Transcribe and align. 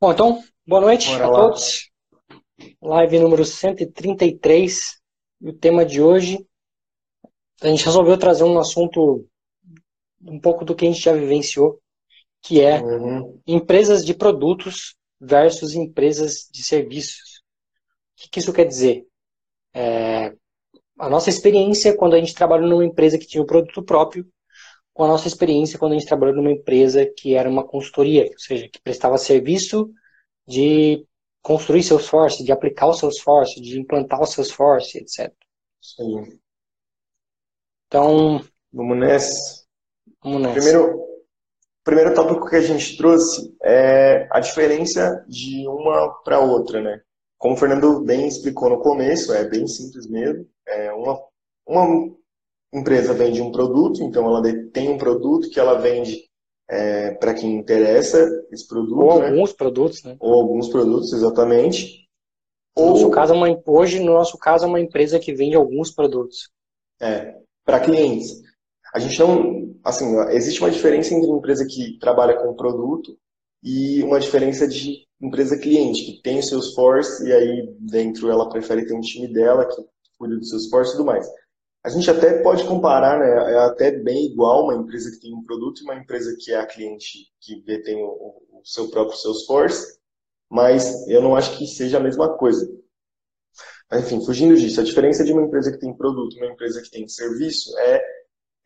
Bom, 0.00 0.12
então, 0.12 0.44
boa 0.64 0.80
noite 0.80 1.08
Bora 1.08 1.24
a 1.24 1.28
lá. 1.28 1.40
todos. 1.40 1.90
Live 2.80 3.18
número 3.18 3.44
133. 3.44 4.96
E 5.40 5.48
o 5.48 5.52
tema 5.52 5.84
de 5.84 6.00
hoje, 6.00 6.38
a 7.60 7.66
gente 7.66 7.84
resolveu 7.84 8.16
trazer 8.16 8.44
um 8.44 8.58
assunto 8.60 9.26
um 10.22 10.38
pouco 10.40 10.64
do 10.64 10.74
que 10.74 10.86
a 10.86 10.88
gente 10.88 11.02
já 11.02 11.12
vivenciou, 11.12 11.80
que 12.42 12.60
é 12.60 12.80
Uhum. 12.80 13.40
empresas 13.44 14.04
de 14.04 14.14
produtos 14.14 14.94
versus 15.20 15.74
empresas 15.74 16.48
de 16.52 16.62
serviços. 16.62 17.38
O 18.16 18.22
que 18.22 18.28
que 18.30 18.38
isso 18.38 18.52
quer 18.52 18.66
dizer? 18.66 19.04
É, 19.74 20.32
a 20.96 21.08
nossa 21.08 21.28
experiência 21.28 21.96
quando 21.96 22.14
a 22.14 22.20
gente 22.20 22.34
trabalhou 22.34 22.68
numa 22.68 22.84
empresa 22.84 23.18
que 23.18 23.26
tinha 23.26 23.42
um 23.42 23.46
produto 23.46 23.82
próprio, 23.82 24.28
com 24.98 25.04
a 25.04 25.06
nossa 25.08 25.28
experiência 25.28 25.78
quando 25.78 25.92
a 25.92 25.94
gente 25.96 26.08
trabalhou 26.08 26.34
numa 26.34 26.50
empresa 26.50 27.06
que 27.06 27.36
era 27.36 27.48
uma 27.48 27.64
consultoria, 27.64 28.24
ou 28.24 28.36
seja, 28.36 28.68
que 28.68 28.82
prestava 28.82 29.16
serviço 29.16 29.88
de 30.44 31.06
construir 31.40 31.84
Salesforce, 31.84 32.42
de 32.42 32.50
aplicar 32.50 32.88
o 32.88 32.92
Salesforce, 32.92 33.60
de 33.60 33.78
implantar 33.78 34.20
o 34.20 34.26
Salesforce, 34.26 34.98
etc. 34.98 35.32
Aí. 36.00 36.40
Então, 37.86 38.44
Vamos 38.72 38.98
nessa. 38.98 39.64
vamos 40.20 40.42
nessa. 40.42 40.54
Primeiro, 40.54 41.06
primeiro 41.84 42.14
tópico 42.14 42.48
que 42.48 42.56
a 42.56 42.60
gente 42.60 42.96
trouxe 42.96 43.56
é 43.62 44.26
a 44.32 44.40
diferença 44.40 45.24
de 45.28 45.64
uma 45.68 46.12
para 46.24 46.40
outra, 46.40 46.82
né? 46.82 47.00
Como 47.38 47.54
o 47.54 47.56
Fernando 47.56 48.00
bem 48.00 48.26
explicou 48.26 48.68
no 48.68 48.80
começo, 48.80 49.32
é 49.32 49.48
bem 49.48 49.64
simples 49.68 50.08
mesmo. 50.08 50.44
É 50.66 50.92
uma, 50.92 51.20
uma 51.64 52.17
empresa 52.72 53.14
vende 53.14 53.40
um 53.40 53.50
produto, 53.50 54.02
então 54.02 54.26
ela 54.26 54.42
tem 54.72 54.90
um 54.90 54.98
produto 54.98 55.48
que 55.50 55.58
ela 55.58 55.74
vende 55.74 56.28
para 57.18 57.32
quem 57.32 57.56
interessa 57.56 58.18
esse 58.52 58.64
Ou 58.64 58.68
produto, 58.68 59.18
né? 59.20 59.28
alguns 59.28 59.52
produtos, 59.52 60.02
né? 60.02 60.16
Ou 60.20 60.34
alguns 60.34 60.68
produtos, 60.68 61.12
exatamente. 61.12 62.06
No 62.76 62.90
nosso 62.90 63.06
Ou 63.06 63.10
caso, 63.10 63.32
é 63.32 63.36
uma, 63.36 63.62
hoje, 63.66 63.98
no 63.98 64.12
nosso 64.12 64.36
caso, 64.38 64.64
é 64.64 64.68
uma 64.68 64.80
empresa 64.80 65.18
que 65.18 65.32
vende 65.32 65.56
alguns 65.56 65.90
produtos. 65.90 66.50
É, 67.00 67.34
para 67.64 67.80
clientes. 67.80 68.42
A 68.94 68.98
gente 68.98 69.18
não, 69.18 69.74
assim, 69.84 70.16
existe 70.30 70.60
uma 70.60 70.70
diferença 70.70 71.14
entre 71.14 71.30
empresa 71.30 71.66
que 71.66 71.98
trabalha 71.98 72.36
com 72.36 72.54
produto 72.54 73.16
e 73.62 74.02
uma 74.02 74.20
diferença 74.20 74.66
de 74.66 75.06
empresa 75.20 75.58
cliente, 75.58 76.04
que 76.04 76.22
tem 76.22 76.38
o 76.38 76.42
seu 76.42 76.58
esforço 76.58 77.26
e 77.26 77.32
aí 77.32 77.74
dentro 77.80 78.30
ela 78.30 78.48
prefere 78.48 78.86
ter 78.86 78.94
um 78.94 79.00
time 79.00 79.32
dela 79.32 79.66
que 79.66 79.82
cuida 80.16 80.36
do 80.36 80.44
seu 80.44 80.58
esforço 80.58 80.92
e 80.92 80.96
tudo 80.96 81.06
mais. 81.06 81.28
A 81.88 81.90
gente 81.90 82.10
até 82.10 82.42
pode 82.42 82.66
comparar, 82.66 83.18
né? 83.18 83.54
É 83.54 83.58
até 83.60 83.90
bem 83.90 84.26
igual 84.26 84.64
uma 84.64 84.74
empresa 84.74 85.10
que 85.10 85.20
tem 85.20 85.34
um 85.34 85.42
produto 85.42 85.80
e 85.80 85.84
uma 85.84 85.94
empresa 85.94 86.36
que 86.38 86.52
é 86.52 86.58
a 86.58 86.66
cliente 86.66 87.32
que 87.40 87.62
detém 87.62 87.96
o, 88.04 88.42
o 88.52 88.60
seu 88.62 88.90
próprio 88.90 89.16
Salesforce, 89.16 89.98
mas 90.50 91.08
eu 91.08 91.22
não 91.22 91.34
acho 91.34 91.56
que 91.56 91.66
seja 91.66 91.96
a 91.96 92.02
mesma 92.02 92.36
coisa. 92.36 92.70
Enfim, 93.90 94.22
fugindo 94.22 94.54
disso, 94.54 94.82
a 94.82 94.84
diferença 94.84 95.24
de 95.24 95.32
uma 95.32 95.40
empresa 95.40 95.72
que 95.72 95.78
tem 95.78 95.96
produto 95.96 96.36
e 96.36 96.42
uma 96.42 96.52
empresa 96.52 96.82
que 96.82 96.90
tem 96.90 97.08
serviço 97.08 97.74
é 97.78 98.04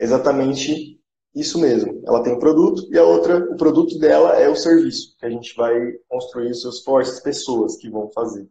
exatamente 0.00 1.00
isso 1.32 1.60
mesmo. 1.60 2.02
Ela 2.04 2.24
tem 2.24 2.36
produto 2.40 2.92
e 2.92 2.98
a 2.98 3.04
outra, 3.04 3.38
o 3.38 3.56
produto 3.56 4.00
dela 4.00 4.36
é 4.36 4.48
o 4.48 4.56
serviço, 4.56 5.16
que 5.16 5.26
a 5.26 5.30
gente 5.30 5.54
vai 5.54 5.92
construir 6.08 6.50
os 6.50 6.60
seus 6.60 6.82
forces, 6.82 7.20
pessoas 7.20 7.76
que 7.76 7.88
vão 7.88 8.10
fazer. 8.10 8.48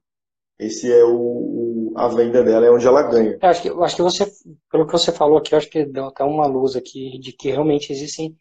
Esse 0.62 0.92
é 0.92 1.04
o, 1.04 1.16
o- 1.18 1.94
a 1.98 2.08
venda 2.08 2.44
dela, 2.44 2.66
é 2.66 2.72
onde 2.72 2.88
ela 2.88 3.04
ganha. 3.04 3.38
Eu 3.42 3.50
acho 3.50 3.62
que, 3.62 3.70
eu 3.70 3.84
acho 3.84 3.96
que 3.96 4.02
você, 4.02 4.32
pelo 4.72 4.86
que 4.86 4.92
você 4.94 5.12
falou 5.12 5.38
aqui, 5.38 5.56
acho 5.56 5.70
que 5.70 5.86
deu 5.86 6.06
até 6.06 6.24
uma 6.24 6.46
luz 6.48 6.76
aqui 6.76 7.20
de 7.20 7.34
que 7.34 7.50
realmente 7.52 7.92
existe 7.92 8.36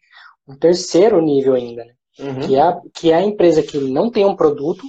um 0.47 0.55
terceiro 0.57 1.21
nível 1.21 1.53
ainda, 1.55 1.83
né? 1.85 1.93
Que 2.45 2.55
é, 2.55 2.61
a, 2.61 2.81
que 2.93 3.11
é 3.11 3.15
a 3.15 3.21
empresa 3.23 3.63
que 3.63 3.77
não 3.79 4.09
tem 4.11 4.25
um 4.25 4.35
produto, 4.35 4.83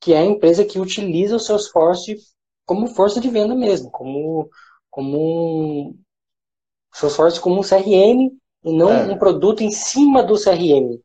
que 0.00 0.12
é 0.12 0.18
a 0.18 0.24
empresa 0.24 0.64
que 0.64 0.78
utiliza 0.78 1.36
o 1.36 1.40
seu 1.40 1.56
esforço 1.56 2.12
como 2.64 2.86
força 2.88 3.20
de 3.20 3.28
venda 3.30 3.54
mesmo, 3.54 3.90
como, 3.90 4.48
como 4.90 5.18
um, 5.88 5.98
seu 6.92 7.08
esforço 7.08 7.40
como 7.40 7.60
um 7.60 7.62
CRM 7.62 8.30
e 8.64 8.72
não 8.72 8.90
É. 8.90 9.04
um 9.04 9.18
produto 9.18 9.62
em 9.62 9.70
cima 9.70 10.22
do 10.22 10.36
CRM. 10.36 11.00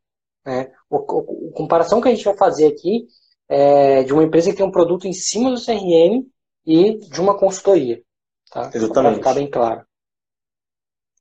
Né? 0.46 0.72
O, 0.90 0.98
o- 0.98 1.50
a 1.54 1.58
comparação 1.58 2.02
que 2.02 2.08
a 2.08 2.12
gente 2.16 2.26
vai 2.26 2.36
fazer 2.38 2.68
aqui 2.68 3.08
é 3.54 4.02
de 4.04 4.14
uma 4.14 4.24
empresa 4.24 4.50
que 4.50 4.56
tem 4.56 4.66
um 4.66 4.72
produto 4.72 5.06
em 5.06 5.12
cima 5.12 5.52
do 5.52 5.60
CRM 5.60 6.26
e 6.66 6.98
de 7.00 7.20
uma 7.20 7.38
consultoria. 7.38 8.02
Tá? 8.50 8.70
Para 8.70 8.78
Exatamente. 8.78 9.16
ficar 9.16 9.34
bem 9.34 9.50
claro. 9.50 9.86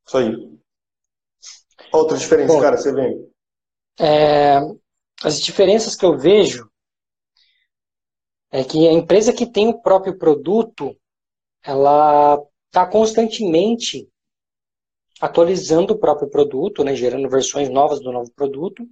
Isso 0.07 0.17
aí. 0.17 0.61
Outra 1.93 2.17
diferença, 2.17 2.55
Bom. 2.55 2.61
cara, 2.61 2.77
você 2.77 2.93
vê. 2.93 3.29
É, 3.99 4.61
as 5.25 5.41
diferenças 5.41 5.97
que 5.97 6.05
eu 6.05 6.17
vejo 6.17 6.71
é 8.53 8.63
que 8.63 8.87
a 8.87 8.93
empresa 8.93 9.33
que 9.33 9.45
tem 9.45 9.67
o 9.67 9.83
próprio 9.83 10.17
produto, 10.17 10.97
ela 11.65 12.41
está 12.67 12.87
constantemente 12.87 14.09
atualizando 15.21 15.95
o 15.95 15.99
próprio 15.99 16.31
produto, 16.31 16.85
né, 16.85 16.95
gerando 16.95 17.29
versões 17.29 17.69
novas 17.69 18.01
do 18.01 18.13
novo 18.13 18.31
produto, 18.33 18.87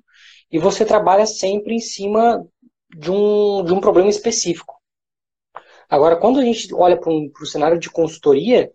e 0.51 0.59
você 0.59 0.85
trabalha 0.85 1.25
sempre 1.25 1.75
em 1.75 1.81
cima 1.81 2.45
de 2.91 3.11
um, 3.11 3.65
de 3.65 3.73
um 3.73 3.81
problema 3.81 4.09
específico. 4.09 4.77
Agora, 5.89 6.17
quando 6.17 6.39
a 6.39 6.45
gente 6.45 6.73
olha 6.75 6.99
para 6.99 7.11
um, 7.11 7.31
o 7.41 7.47
cenário 7.47 7.79
de 7.79 7.91
consultoria, 7.91 8.73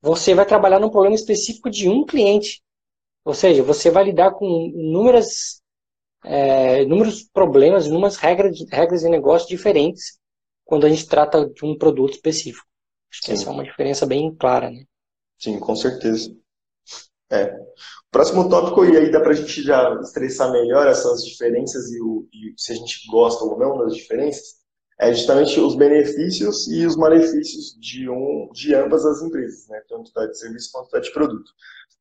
você 0.00 0.34
vai 0.34 0.44
trabalhar 0.44 0.80
num 0.80 0.90
problema 0.90 1.14
específico 1.14 1.70
de 1.70 1.88
um 1.88 2.04
cliente. 2.04 2.62
Ou 3.24 3.34
seja, 3.34 3.62
você 3.62 3.90
vai 3.90 4.04
lidar 4.04 4.32
com 4.32 4.46
inúmeras 4.74 5.62
é, 6.24 6.82
inúmeros 6.82 7.24
problemas, 7.24 7.86
inúmeras 7.86 8.16
regras, 8.16 8.56
regras 8.70 9.00
de 9.00 9.08
negócio 9.08 9.48
diferentes 9.48 10.18
quando 10.64 10.86
a 10.86 10.88
gente 10.88 11.06
trata 11.06 11.48
de 11.48 11.64
um 11.64 11.76
produto 11.76 12.14
específico. 12.14 12.66
Acho 13.10 13.20
que 13.20 13.26
Sim. 13.26 13.32
essa 13.32 13.50
é 13.50 13.52
uma 13.52 13.64
diferença 13.64 14.06
bem 14.06 14.34
clara, 14.34 14.70
né? 14.70 14.84
Sim, 15.38 15.58
com 15.58 15.74
certeza. 15.74 16.34
É. 17.30 17.61
Próximo 18.10 18.48
tópico, 18.48 18.84
e 18.84 18.96
aí 18.96 19.10
dá 19.10 19.20
pra 19.20 19.32
gente 19.34 19.62
já 19.62 19.98
estressar 20.02 20.52
melhor 20.52 20.86
essas 20.86 21.24
diferenças 21.24 21.90
e, 21.90 22.00
o, 22.00 22.26
e 22.32 22.54
se 22.56 22.72
a 22.72 22.74
gente 22.76 23.06
gosta 23.10 23.44
ou 23.44 23.58
não 23.58 23.78
das 23.78 23.94
diferenças, 23.94 24.56
é 25.00 25.12
justamente 25.14 25.58
os 25.58 25.74
benefícios 25.74 26.68
e 26.68 26.86
os 26.86 26.96
malefícios 26.96 27.76
de, 27.80 28.08
um, 28.08 28.48
de 28.52 28.74
ambas 28.74 29.04
as 29.04 29.22
empresas, 29.22 29.66
né? 29.68 29.80
Tanto 29.88 30.12
da 30.12 30.26
de 30.26 30.38
serviço 30.38 30.70
quanto 30.72 30.90
da 30.90 31.00
de 31.00 31.12
produto. 31.12 31.50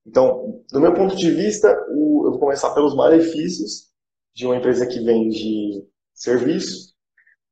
Então, 0.06 0.64
do 0.72 0.80
meu 0.82 0.94
ponto 0.94 1.16
de 1.16 1.32
vista, 1.32 1.70
o- 1.92 2.26
eu 2.28 2.32
vou 2.32 2.40
começar 2.40 2.72
pelos 2.74 2.96
malefícios 2.96 3.90
de 4.36 4.46
uma 4.46 4.58
empresa 4.58 4.88
que 4.88 5.00
vende 5.02 5.86
serviço. 6.14 6.94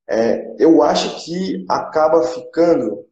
É, 0.10 0.56
eu 0.64 0.84
acho 0.84 1.26
que 1.26 1.66
acaba 1.70 2.24
ficando 2.24 3.06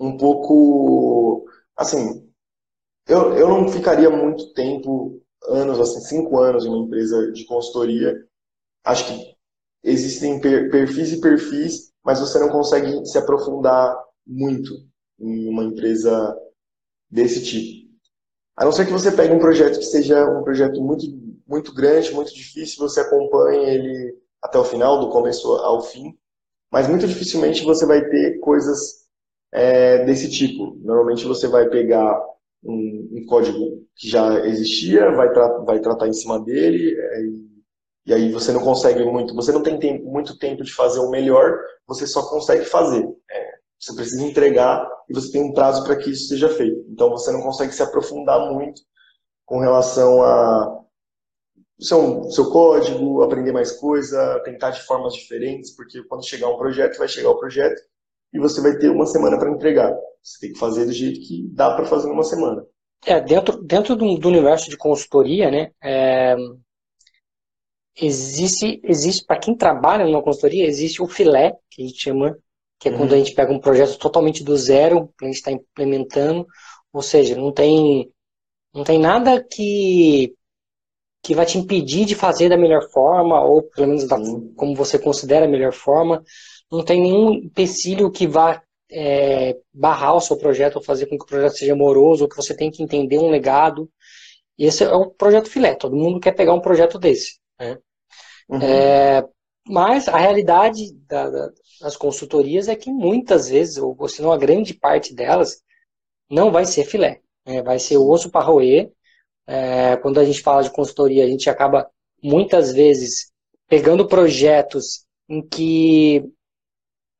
um 0.00 0.16
pouco, 0.16 1.44
assim, 1.76 2.29
eu, 3.10 3.34
eu 3.36 3.48
não 3.48 3.68
ficaria 3.68 4.10
muito 4.10 4.52
tempo, 4.54 5.20
anos, 5.48 5.80
assim, 5.80 6.00
cinco 6.00 6.38
anos 6.38 6.64
em 6.64 6.68
uma 6.68 6.84
empresa 6.86 7.32
de 7.32 7.44
consultoria. 7.46 8.14
Acho 8.84 9.06
que 9.08 9.36
existem 9.84 10.40
per- 10.40 10.70
perfis 10.70 11.12
e 11.12 11.20
perfis, 11.20 11.92
mas 12.04 12.20
você 12.20 12.38
não 12.38 12.50
consegue 12.50 13.04
se 13.06 13.18
aprofundar 13.18 13.96
muito 14.26 14.72
em 15.20 15.48
uma 15.48 15.64
empresa 15.64 16.36
desse 17.10 17.44
tipo. 17.44 17.88
A 18.56 18.64
não 18.64 18.72
ser 18.72 18.86
que 18.86 18.92
você 18.92 19.10
pegue 19.12 19.32
um 19.34 19.38
projeto 19.38 19.78
que 19.78 19.84
seja 19.86 20.26
um 20.30 20.42
projeto 20.44 20.80
muito, 20.82 21.06
muito 21.46 21.74
grande, 21.74 22.12
muito 22.12 22.34
difícil, 22.34 22.78
você 22.78 23.00
acompanhe 23.00 23.64
ele 23.70 24.16
até 24.42 24.58
o 24.58 24.64
final, 24.64 25.00
do 25.00 25.10
começo 25.10 25.48
ao 25.56 25.82
fim, 25.82 26.16
mas 26.72 26.88
muito 26.88 27.06
dificilmente 27.08 27.64
você 27.64 27.86
vai 27.86 28.04
ter 28.08 28.40
coisas 28.40 29.06
é, 29.52 30.04
desse 30.04 30.30
tipo. 30.30 30.76
Normalmente 30.82 31.26
você 31.26 31.48
vai 31.48 31.68
pegar 31.68 32.20
um, 32.64 33.08
um 33.12 33.26
código 33.26 33.86
que 33.96 34.08
já 34.08 34.46
existia, 34.46 35.10
vai, 35.10 35.32
tra 35.32 35.58
vai 35.60 35.80
tratar 35.80 36.08
em 36.08 36.12
cima 36.12 36.38
dele, 36.40 36.94
é, 36.98 37.22
e, 37.22 37.50
e 38.06 38.14
aí 38.14 38.32
você 38.32 38.52
não 38.52 38.60
consegue 38.60 39.04
muito, 39.04 39.34
você 39.34 39.52
não 39.52 39.62
tem 39.62 39.78
tempo, 39.78 40.04
muito 40.10 40.38
tempo 40.38 40.62
de 40.62 40.72
fazer 40.72 41.00
o 41.00 41.10
melhor, 41.10 41.58
você 41.86 42.06
só 42.06 42.28
consegue 42.28 42.64
fazer. 42.64 43.06
É, 43.30 43.50
você 43.78 43.94
precisa 43.94 44.22
entregar 44.22 44.86
e 45.08 45.14
você 45.14 45.32
tem 45.32 45.42
um 45.42 45.54
prazo 45.54 45.84
para 45.84 45.96
que 45.96 46.10
isso 46.10 46.28
seja 46.28 46.48
feito. 46.48 46.84
Então 46.90 47.10
você 47.10 47.32
não 47.32 47.40
consegue 47.40 47.72
se 47.72 47.82
aprofundar 47.82 48.52
muito 48.52 48.82
com 49.46 49.58
relação 49.58 50.22
a 50.22 50.80
seu, 51.80 52.30
seu 52.30 52.50
código, 52.50 53.22
aprender 53.22 53.52
mais 53.52 53.72
coisa, 53.72 54.40
tentar 54.44 54.70
de 54.70 54.82
formas 54.82 55.14
diferentes, 55.14 55.74
porque 55.74 56.02
quando 56.04 56.28
chegar 56.28 56.48
um 56.48 56.58
projeto, 56.58 56.98
vai 56.98 57.08
chegar 57.08 57.30
o 57.30 57.38
projeto 57.38 57.80
e 58.32 58.38
você 58.38 58.60
vai 58.60 58.78
ter 58.78 58.90
uma 58.90 59.06
semana 59.06 59.38
para 59.38 59.50
entregar. 59.50 59.92
Você 60.22 60.40
tem 60.40 60.52
que 60.52 60.58
fazer 60.58 60.86
do 60.86 60.92
jeito 60.92 61.20
que 61.20 61.48
dá 61.52 61.74
para 61.74 61.86
fazer 61.86 62.08
numa 62.08 62.24
semana. 62.24 62.64
É, 63.06 63.18
dentro, 63.20 63.62
dentro 63.62 63.96
do, 63.96 64.18
do 64.18 64.28
universo 64.28 64.68
de 64.68 64.76
consultoria, 64.76 65.50
né, 65.50 65.70
é, 65.82 66.36
existe, 67.96 68.80
existe 68.84 69.24
para 69.26 69.38
quem 69.38 69.56
trabalha 69.56 70.04
numa 70.04 70.22
consultoria, 70.22 70.66
existe 70.66 71.02
o 71.02 71.08
filé, 71.08 71.52
que 71.70 71.82
a 71.82 71.86
gente 71.86 72.00
chama, 72.00 72.36
que 72.78 72.88
é 72.88 72.92
quando 72.92 73.12
a 73.12 73.16
Uhum. 73.16 73.18
gente 73.18 73.34
pega 73.34 73.52
um 73.52 73.60
projeto 73.60 73.98
totalmente 73.98 74.42
do 74.44 74.56
zero, 74.56 75.12
que 75.18 75.24
a 75.24 75.28
gente 75.28 75.36
está 75.36 75.50
implementando, 75.52 76.46
ou 76.92 77.02
seja, 77.02 77.36
não 77.36 77.52
tem, 77.52 78.10
não 78.74 78.84
tem 78.84 78.98
nada 79.00 79.42
que 79.44 80.34
que 81.22 81.34
vai 81.34 81.46
te 81.46 81.58
impedir 81.58 82.06
de 82.06 82.14
fazer 82.14 82.48
da 82.48 82.56
melhor 82.56 82.82
forma, 82.92 83.42
ou 83.44 83.62
pelo 83.64 83.88
menos 83.88 84.06
da, 84.08 84.16
como 84.56 84.74
você 84.76 84.98
considera 84.98 85.46
a 85.46 85.48
melhor 85.48 85.72
forma. 85.72 86.22
Não 86.70 86.84
tem 86.84 87.00
nenhum 87.00 87.34
empecilho 87.34 88.10
que 88.10 88.26
vá 88.26 88.62
é, 88.90 89.56
barrar 89.72 90.16
o 90.16 90.20
seu 90.20 90.36
projeto 90.36 90.76
ou 90.76 90.82
fazer 90.82 91.06
com 91.06 91.16
que 91.16 91.24
o 91.24 91.26
projeto 91.26 91.56
seja 91.56 91.74
moroso, 91.74 92.24
ou 92.24 92.28
que 92.28 92.36
você 92.36 92.54
tem 92.54 92.70
que 92.70 92.82
entender 92.82 93.18
um 93.18 93.30
legado. 93.30 93.90
Esse 94.58 94.84
é 94.84 94.92
o 94.92 95.10
projeto 95.10 95.48
filé. 95.48 95.74
Todo 95.74 95.96
mundo 95.96 96.20
quer 96.20 96.32
pegar 96.32 96.52
um 96.52 96.60
projeto 96.60 96.98
desse. 96.98 97.38
Né? 97.58 97.78
Uhum. 98.48 98.62
É, 98.62 99.26
mas 99.66 100.08
a 100.08 100.16
realidade 100.16 100.92
da, 101.06 101.30
da, 101.30 101.50
das 101.80 101.96
consultorias 101.96 102.68
é 102.68 102.76
que 102.76 102.90
muitas 102.90 103.48
vezes, 103.48 103.78
ou 103.78 104.08
se 104.08 104.20
não 104.20 104.32
a 104.32 104.38
grande 104.38 104.74
parte 104.74 105.14
delas, 105.14 105.62
não 106.28 106.50
vai 106.50 106.64
ser 106.64 106.84
filé. 106.84 107.20
Né? 107.46 107.62
Vai 107.62 107.78
ser 107.78 107.96
osso 107.96 108.30
para 108.30 108.44
roer. 108.44 108.90
É, 109.46 109.96
quando 109.96 110.20
a 110.20 110.24
gente 110.24 110.42
fala 110.42 110.62
de 110.62 110.70
consultoria, 110.70 111.24
a 111.24 111.28
gente 111.28 111.48
acaba 111.48 111.90
muitas 112.22 112.72
vezes 112.72 113.32
pegando 113.68 114.06
projetos 114.06 115.04
em 115.28 115.46
que 115.46 116.24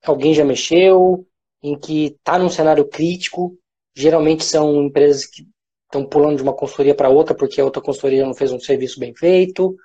alguém 0.04 0.34
já 0.34 0.44
mexeu, 0.44 1.26
em 1.62 1.78
que 1.78 2.06
está 2.06 2.38
num 2.38 2.48
cenário 2.48 2.88
crítico. 2.88 3.56
Geralmente 3.94 4.44
são 4.44 4.82
empresas 4.84 5.26
que 5.26 5.46
estão 5.84 6.06
pulando 6.06 6.36
de 6.36 6.42
uma 6.42 6.54
consultoria 6.54 6.94
para 6.94 7.08
outra 7.08 7.34
porque 7.34 7.60
a 7.60 7.64
outra 7.64 7.82
consultoria 7.82 8.24
não 8.24 8.34
fez 8.34 8.52
um 8.52 8.60
serviço 8.60 8.98
bem 8.98 9.14
feito. 9.14 9.76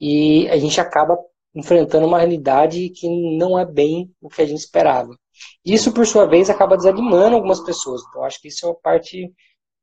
E 0.00 0.48
a 0.48 0.56
gente 0.56 0.80
acaba 0.80 1.16
enfrentando 1.54 2.06
uma 2.06 2.18
realidade 2.18 2.88
que 2.90 3.08
não 3.38 3.58
é 3.58 3.64
bem 3.64 4.10
o 4.20 4.28
que 4.28 4.42
a 4.42 4.46
gente 4.46 4.58
esperava. 4.58 5.16
Isso, 5.64 5.92
por 5.92 6.06
sua 6.06 6.26
vez, 6.26 6.50
acaba 6.50 6.76
desanimando 6.76 7.36
algumas 7.36 7.60
pessoas. 7.60 8.02
Então, 8.08 8.24
acho 8.24 8.40
que 8.40 8.48
isso 8.48 8.66
é 8.66 8.68
uma 8.68 8.74
parte 8.80 9.32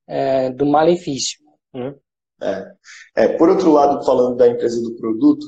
é, 0.07 0.49
do 0.49 0.65
malefício. 0.65 1.39
Né? 1.73 1.95
É. 2.41 3.23
é. 3.23 3.37
Por 3.37 3.49
outro 3.49 3.71
lado, 3.71 4.03
falando 4.05 4.35
da 4.35 4.47
empresa 4.47 4.81
do 4.81 4.95
produto, 4.95 5.45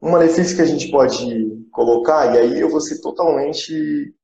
um 0.00 0.10
malefício 0.10 0.56
que 0.56 0.62
a 0.62 0.66
gente 0.66 0.90
pode 0.90 1.66
colocar, 1.72 2.34
e 2.34 2.38
aí 2.38 2.60
eu 2.60 2.70
vou 2.70 2.80
ser 2.80 3.00
totalmente 3.00 4.14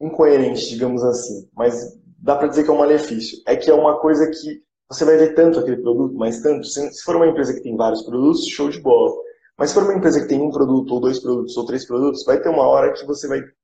incoerente, 0.00 0.68
digamos 0.68 1.02
assim, 1.04 1.48
mas 1.54 1.74
dá 2.18 2.36
para 2.36 2.48
dizer 2.48 2.64
que 2.64 2.70
é 2.70 2.72
um 2.72 2.78
malefício, 2.78 3.38
é 3.46 3.56
que 3.56 3.70
é 3.70 3.74
uma 3.74 4.00
coisa 4.00 4.28
que 4.28 4.62
você 4.90 5.04
vai 5.04 5.16
ver 5.16 5.34
tanto 5.34 5.58
aquele 5.58 5.78
produto, 5.78 6.14
mas 6.14 6.42
tanto, 6.42 6.66
se 6.66 7.02
for 7.02 7.16
uma 7.16 7.26
empresa 7.26 7.54
que 7.54 7.62
tem 7.62 7.76
vários 7.76 8.02
produtos, 8.02 8.46
show 8.46 8.68
de 8.68 8.80
bola. 8.80 9.10
Mas 9.58 9.70
se 9.70 9.74
for 9.74 9.84
uma 9.84 9.94
empresa 9.94 10.20
que 10.20 10.28
tem 10.28 10.40
um 10.40 10.50
produto, 10.50 10.92
ou 10.92 11.00
dois 11.00 11.18
produtos, 11.18 11.56
ou 11.56 11.64
três 11.64 11.86
produtos, 11.86 12.24
vai 12.24 12.40
ter 12.40 12.50
uma 12.50 12.66
hora 12.66 12.92
que 12.92 13.06
você 13.06 13.26
vai 13.26 13.38
estar 13.38 13.54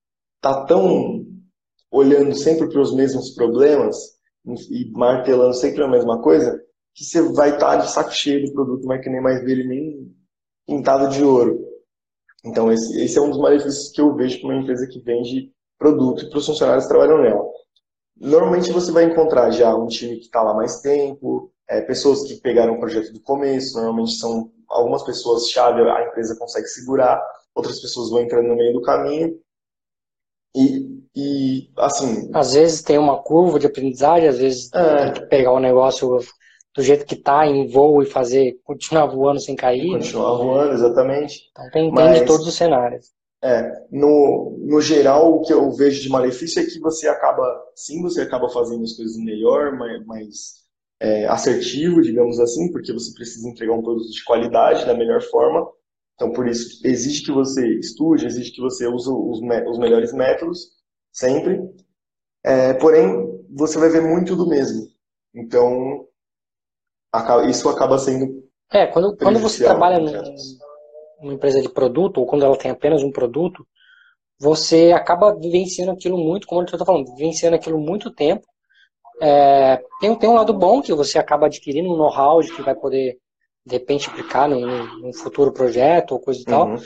tá 0.41 0.65
tão 0.65 1.27
olhando 1.91 2.35
sempre 2.35 2.69
para 2.69 2.81
os 2.81 2.95
mesmos 2.95 3.31
problemas 3.31 3.97
e 4.71 4.91
martelando 4.93 5.55
sempre 5.55 5.83
a 5.83 5.89
mesma 5.89 6.21
coisa, 6.23 6.59
que 6.95 7.05
você 7.05 7.21
vai 7.21 7.55
estar 7.55 7.77
tá 7.77 7.77
de 7.77 7.91
saco 7.91 8.13
cheio 8.13 8.47
do 8.47 8.53
produto, 8.53 8.87
mas 8.87 9.03
que 9.03 9.11
nem 9.11 9.21
mais 9.21 9.43
ver 9.45 9.53
ele 9.53 9.69
nem 9.69 10.17
pintado 10.69 11.09
de 11.09 11.25
ouro. 11.25 11.67
Então 12.45 12.71
esse, 12.71 13.03
esse 13.03 13.19
é 13.19 13.23
um 13.23 13.31
dos 13.31 13.41
malefícios 13.41 13.91
que 13.91 14.01
eu 14.01 14.15
vejo 14.15 14.39
para 14.41 14.51
uma 14.51 14.61
empresa 14.61 14.87
que 14.87 15.01
vende 15.01 15.51
produto 15.79 16.25
e 16.25 16.29
para 16.29 16.39
os 16.39 16.47
funcionários 16.47 16.85
que 16.85 16.91
trabalham 16.91 17.23
nela. 17.23 17.45
Normalmente 18.21 18.71
você 18.71 18.93
vai 18.93 19.05
encontrar 19.05 19.51
já 19.51 19.75
um 19.75 19.87
time 19.87 20.17
que 20.17 20.27
está 20.27 20.43
lá 20.43 20.53
mais 20.53 20.81
tempo, 20.81 21.51
é, 21.69 21.81
pessoas 21.81 22.23
que 22.25 22.37
pegaram 22.41 22.75
o 22.75 22.79
projeto 22.79 23.13
do 23.13 23.21
começo, 23.21 23.77
normalmente 23.77 24.13
são 24.13 24.51
algumas 24.69 25.03
pessoas 25.03 25.49
chave 25.49 25.81
a 25.81 26.07
empresa 26.07 26.37
consegue 26.39 26.67
segurar, 26.67 27.23
outras 27.55 27.81
pessoas 27.81 28.11
vão 28.11 28.21
entrando 28.21 28.49
no 28.49 28.57
meio 28.57 28.75
do 28.75 28.83
caminho. 28.83 29.39
E, 30.55 31.03
e 31.15 31.71
assim. 31.79 32.31
Às 32.35 32.53
vezes 32.53 32.83
tem 32.83 32.99
uma 32.99 33.23
curva 33.23 33.59
de 33.59 33.67
aprendizagem, 33.67 34.29
às 34.29 34.39
vezes 34.39 34.71
é. 34.75 34.97
tem 34.97 35.13
que 35.15 35.29
pegar 35.29 35.53
o 35.53 35.61
negócio 35.61 36.19
do 36.75 36.83
jeito 36.83 37.05
que 37.05 37.15
está 37.15 37.47
em 37.47 37.67
voo 37.67 38.03
e 38.03 38.07
fazer, 38.07 38.59
continuar 38.65 39.07
voando 39.07 39.41
sem 39.41 39.57
cair. 39.57 39.93
Continuar 39.93 40.37
voando, 40.37 40.73
exatamente. 40.73 41.49
Então 41.51 41.71
tem, 41.71 41.91
Mas, 41.91 42.21
de 42.21 42.27
todos 42.27 42.47
os 42.47 42.55
cenários. 42.55 43.07
É, 43.43 43.87
no, 43.91 44.57
no 44.59 44.81
geral, 44.81 45.35
o 45.35 45.43
que 45.43 45.53
eu 45.53 45.71
vejo 45.73 46.03
de 46.03 46.09
malefício 46.09 46.61
é 46.61 46.67
que 46.67 46.81
você 46.81 47.09
acaba, 47.09 47.45
sim, 47.75 48.03
você 48.03 48.23
acaba 48.23 48.49
fazendo 48.49 48.83
as 48.83 48.95
coisas 48.95 49.17
melhor, 49.17 49.77
mas, 49.77 50.07
mas 50.07 50.37
é, 51.01 51.27
assertivo, 51.27 52.03
digamos 52.03 52.41
assim, 52.41 52.71
porque 52.73 52.93
você 52.93 53.13
precisa 53.15 53.49
entregar 53.49 53.75
um 53.75 53.83
produto 53.83 54.11
de 54.11 54.25
qualidade 54.25 54.85
da 54.85 54.95
melhor 54.95 55.23
forma. 55.23 55.69
Então, 56.15 56.33
por 56.33 56.49
isso, 56.49 56.85
exige 56.85 57.25
que 57.25 57.31
você 57.31 57.65
estude, 57.79 58.27
exige 58.27 58.51
que 58.51 58.61
você 58.61 58.89
use 58.89 59.09
os, 59.09 59.41
os 59.41 59.79
melhores 59.79 60.13
métodos, 60.13 60.71
sempre. 61.13 61.61
É, 62.43 62.75
porém, 62.75 63.47
você 63.51 63.79
vai 63.79 63.89
ver 63.89 64.03
muito 64.03 64.35
do 64.35 64.49
mesmo. 64.49 64.89
Então, 65.33 66.08
isso 67.49 67.69
acaba 67.69 67.99
sendo. 67.99 68.45
É, 68.71 68.87
quando, 68.87 69.17
quando 69.17 69.39
você 69.39 69.65
trabalha 69.65 69.99
numa 71.21 71.35
empresa 71.35 71.61
de 71.61 71.69
produto, 71.69 72.19
ou 72.19 72.27
quando 72.27 72.45
ela 72.45 72.57
tem 72.57 72.71
apenas 72.71 73.03
um 73.03 73.11
produto, 73.11 73.67
você 74.39 74.93
acaba 74.93 75.35
vivenciando 75.35 75.93
aquilo 75.93 76.19
muito, 76.19 76.47
como 76.47 76.61
eu 76.61 76.65
estou 76.65 76.85
falando, 76.85 77.15
vivenciando 77.17 77.57
aquilo 77.57 77.79
muito 77.79 78.11
tempo, 78.13 78.47
é, 79.21 79.83
tem, 80.01 80.15
tem 80.15 80.31
um 80.31 80.35
lado 80.35 80.53
bom 80.53 80.81
que 80.81 80.93
você 80.95 81.19
acaba 81.19 81.47
adquirindo 81.47 81.93
um 81.93 81.97
know-how 81.97 82.41
de 82.41 82.55
que 82.55 82.63
vai 82.63 82.75
poder, 82.75 83.19
de 83.67 83.73
repente, 83.73 84.09
aplicar 84.09 84.49
num, 84.49 85.01
num 85.01 85.13
futuro 85.13 85.53
projeto 85.53 86.13
ou 86.13 86.21
coisa 86.21 86.41
e 86.41 86.45
tal. 86.45 86.69
Uhum. 86.69 86.77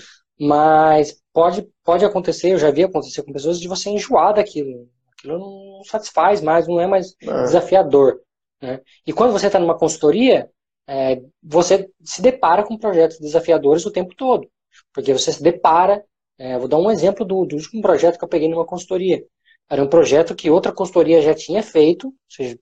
Mas 0.41 1.23
pode, 1.33 1.69
pode 1.85 2.05
acontecer, 2.05 2.53
eu 2.53 2.59
já 2.59 2.71
vi 2.71 2.85
acontecer 2.85 3.23
com 3.23 3.33
pessoas, 3.33 3.61
de 3.61 3.69
você 3.69 3.91
enjoar 3.91 4.35
daquilo. 4.35 4.89
Aquilo 5.13 5.39
não 5.39 5.85
satisfaz 5.85 6.41
mais, 6.41 6.67
não 6.67 6.81
é 6.81 6.87
mais 6.87 7.15
é. 7.23 7.43
desafiador. 7.45 8.19
Né? 8.63 8.81
E 9.07 9.13
quando 9.13 9.33
você 9.33 9.49
está 9.49 9.59
numa 9.59 9.77
consultoria, 9.77 10.49
é, 10.87 11.21
você 11.43 11.91
se 12.03 12.23
depara 12.23 12.63
com 12.63 12.79
projetos 12.79 13.19
desafiadores 13.19 13.85
o 13.85 13.91
tempo 13.91 14.15
todo. 14.15 14.49
Porque 14.95 15.13
você 15.13 15.33
se 15.33 15.43
depara. 15.43 16.05
É, 16.39 16.59
vou 16.59 16.69
dar 16.69 16.79
um 16.79 16.91
exemplo 16.91 17.25
do, 17.27 17.45
do 17.45 17.57
último 17.57 17.83
projeto 17.83 18.19
que 18.19 18.25
eu 18.25 18.29
peguei 18.29 18.49
numa 18.49 18.65
consultoria. 18.65 19.23
Era 19.69 19.83
um 19.83 19.89
projeto 19.89 20.35
que 20.35 20.51
outra 20.51 20.73
consultoria 20.73 21.21
já 21.21 21.35
tinha 21.35 21.63
feito, 21.63 22.09
ou 22.09 22.15
seja, 22.29 22.59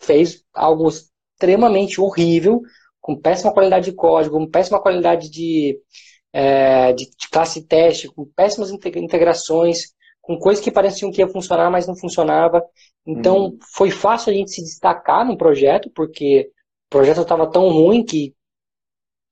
fez 0.00 0.44
algo 0.54 0.88
extremamente 0.88 2.00
horrível, 2.00 2.60
com 3.00 3.16
péssima 3.18 3.52
qualidade 3.52 3.90
de 3.90 3.96
código, 3.96 4.38
com 4.38 4.50
péssima 4.50 4.80
qualidade 4.80 5.30
de, 5.30 5.78
é, 6.32 6.92
de, 6.92 7.04
de 7.06 7.28
classe 7.30 7.66
teste, 7.66 8.08
com 8.08 8.24
péssimas 8.24 8.70
integrações, 8.70 9.92
com 10.20 10.38
coisas 10.38 10.62
que 10.62 10.70
pareciam 10.70 11.10
que 11.10 11.20
ia 11.20 11.28
funcionar, 11.28 11.70
mas 11.70 11.86
não 11.86 11.96
funcionava. 11.96 12.62
Então, 13.06 13.44
uhum. 13.44 13.58
foi 13.74 13.90
fácil 13.90 14.30
a 14.30 14.34
gente 14.34 14.52
se 14.52 14.62
destacar 14.62 15.26
no 15.26 15.36
projeto, 15.36 15.90
porque 15.94 16.50
o 16.86 16.90
projeto 16.90 17.22
estava 17.22 17.50
tão 17.50 17.68
ruim 17.68 18.04
que 18.04 18.34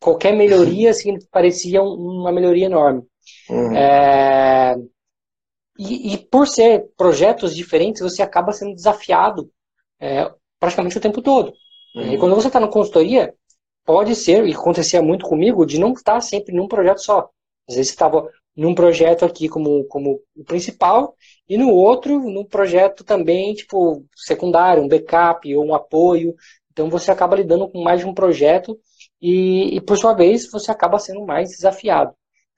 qualquer 0.01 0.35
melhoria 0.35 0.91
assim, 0.91 1.17
parecia 1.31 1.83
uma 1.83 2.33
melhoria 2.33 2.67
enorme. 2.67 3.03
Uhum. 3.49 3.77
É, 3.77 4.77
e, 5.79 6.15
e, 6.15 6.19
por 6.19 6.49
ser 6.49 6.91
projetos 6.97 7.55
diferentes, 7.55 8.03
você 8.03 8.23
acaba 8.23 8.53
sendo 8.53 8.75
desafiado 8.75 9.51
é, 10.01 10.31
praticamente 10.59 10.99
o 10.99 11.01
tempo 11.01 11.23
todo. 11.23 11.53
Uhum. 11.95 12.13
E 12.13 12.19
quando 12.19 12.35
você 12.35 12.49
está 12.49 12.59
na 12.59 12.69
consultoria, 12.69 13.35
pode 13.85 14.15
ser, 14.15 14.47
e 14.47 14.53
acontecia 14.53 15.01
muito 15.01 15.27
comigo, 15.27 15.65
de 15.65 15.79
não 15.79 15.93
estar 15.93 16.21
sempre 16.21 16.55
num 16.55 16.69
projeto 16.69 17.03
só. 17.03 17.31
Às 17.69 17.77
vezes 17.77 17.91
estava 17.91 18.29
num 18.57 18.75
projeto 18.75 19.25
aqui 19.25 19.49
como, 19.49 19.85
como 19.85 20.21
o 20.37 20.45
principal, 20.45 21.15
e 21.49 21.57
no 21.57 21.71
outro, 21.71 22.21
num 22.21 22.45
projeto 22.45 23.05
também, 23.05 23.55
tipo, 23.55 24.05
secundário, 24.15 24.83
um 24.83 24.89
backup 24.89 25.55
ou 25.55 25.65
um 25.65 25.75
apoio. 25.75 26.35
Então 26.73 26.89
você 26.89 27.11
acaba 27.11 27.37
lidando 27.37 27.69
com 27.69 27.83
mais 27.83 28.01
de 28.01 28.07
um 28.07 28.15
projeto 28.15 28.79
e, 29.21 29.77
e 29.77 29.81
por 29.81 29.99
sua 29.99 30.15
vez, 30.15 30.51
você 30.51 30.71
acaba 30.71 30.99
sendo 30.99 31.25
mais 31.25 31.51
desafiado. 31.51 32.13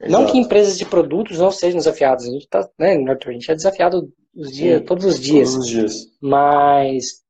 Não 0.09 0.27
que 0.27 0.37
empresas 0.37 0.77
de 0.77 0.85
produtos 0.85 1.39
não 1.39 1.51
sejam 1.51 1.79
desafiadas. 1.79 2.27
A 2.27 2.31
gente 2.31 2.49
tá, 2.49 2.69
né, 2.79 2.97
Arthur, 3.09 3.31
a 3.31 3.33
gente 3.33 3.51
é 3.51 3.55
desafiado 3.55 4.13
os 4.35 4.51
dias, 4.51 4.81
Sim, 4.81 4.87
todos 4.87 5.05
os 5.05 5.21
dias. 5.21 5.51
Todos 5.51 5.65
os 5.65 5.71
dias. 5.71 6.07
Mas 6.21 7.23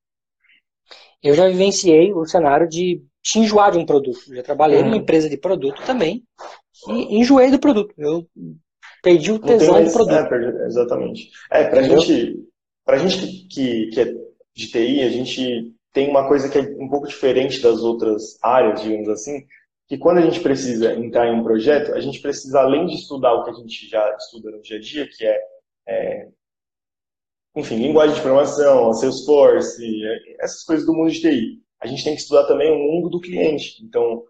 eu 1.23 1.35
já 1.35 1.49
vivenciei 1.49 2.13
o 2.13 2.25
cenário 2.25 2.67
de 2.69 3.03
te 3.23 3.39
enjoar 3.39 3.73
de 3.73 3.79
um 3.79 3.85
produto. 3.85 4.21
Eu 4.29 4.37
já 4.37 4.43
trabalhei 4.43 4.79
uhum. 4.79 4.87
numa 4.87 4.97
empresa 4.97 5.29
de 5.29 5.37
produto 5.37 5.83
também 5.85 6.25
e 6.89 7.17
enjoei 7.17 7.51
do 7.51 7.59
produto. 7.59 7.95
Eu 7.97 8.27
perdi 9.03 9.33
o 9.33 9.39
tesão 9.39 9.75
mais, 9.75 9.93
do 9.93 9.95
produto. 9.95 10.59
É, 10.59 10.67
exatamente. 10.67 11.31
É, 11.51 11.65
pra 11.65 11.81
Entendeu? 11.81 12.01
gente, 12.01 12.49
pra 12.85 12.99
gente 12.99 13.47
que, 13.49 13.87
que 13.89 14.01
é 14.01 14.15
de 14.55 14.69
TI, 14.69 15.03
a 15.03 15.09
gente 15.09 15.75
tem 15.93 16.09
uma 16.09 16.27
coisa 16.27 16.49
que 16.49 16.59
é 16.59 16.63
um 16.79 16.89
pouco 16.89 17.07
diferente 17.07 17.61
das 17.61 17.81
outras 17.83 18.39
áreas, 18.43 18.83
digamos 18.83 19.09
assim, 19.09 19.47
que 19.89 19.99
quando 19.99 20.19
a 20.19 20.23
gente 20.23 20.41
precisa 20.41 20.95
entrar 20.95 21.27
em 21.27 21.39
um 21.39 21.43
projeto, 21.43 21.93
a 21.93 22.01
gente 22.01 22.21
precisa, 22.21 22.61
além 22.61 22.87
de 22.87 22.95
estudar 22.95 23.35
o 23.35 23.45
que 23.45 23.51
a 23.51 23.55
gente 23.55 23.89
já 23.89 24.17
estuda 24.17 24.51
no 24.51 24.63
dia 24.63 24.79
a 24.79 24.81
dia, 24.81 25.09
que 25.09 25.27
é, 25.27 25.39
é 25.87 26.29
enfim, 27.55 27.77
linguagem 27.77 28.15
de 28.15 28.23
programação, 28.23 28.93
Salesforce, 28.95 29.85
é, 29.85 30.45
essas 30.45 30.63
coisas 30.65 30.87
do 30.87 30.95
mundo 30.95 31.11
de 31.11 31.21
TI, 31.21 31.63
a 31.81 31.87
gente 31.87 32.05
tem 32.05 32.15
que 32.15 32.23
estudar 32.23 32.45
também 32.45 32.71
o 32.71 32.79
mundo 32.79 33.11
do 33.11 33.21
cliente. 33.21 33.85
Então, 33.85 34.25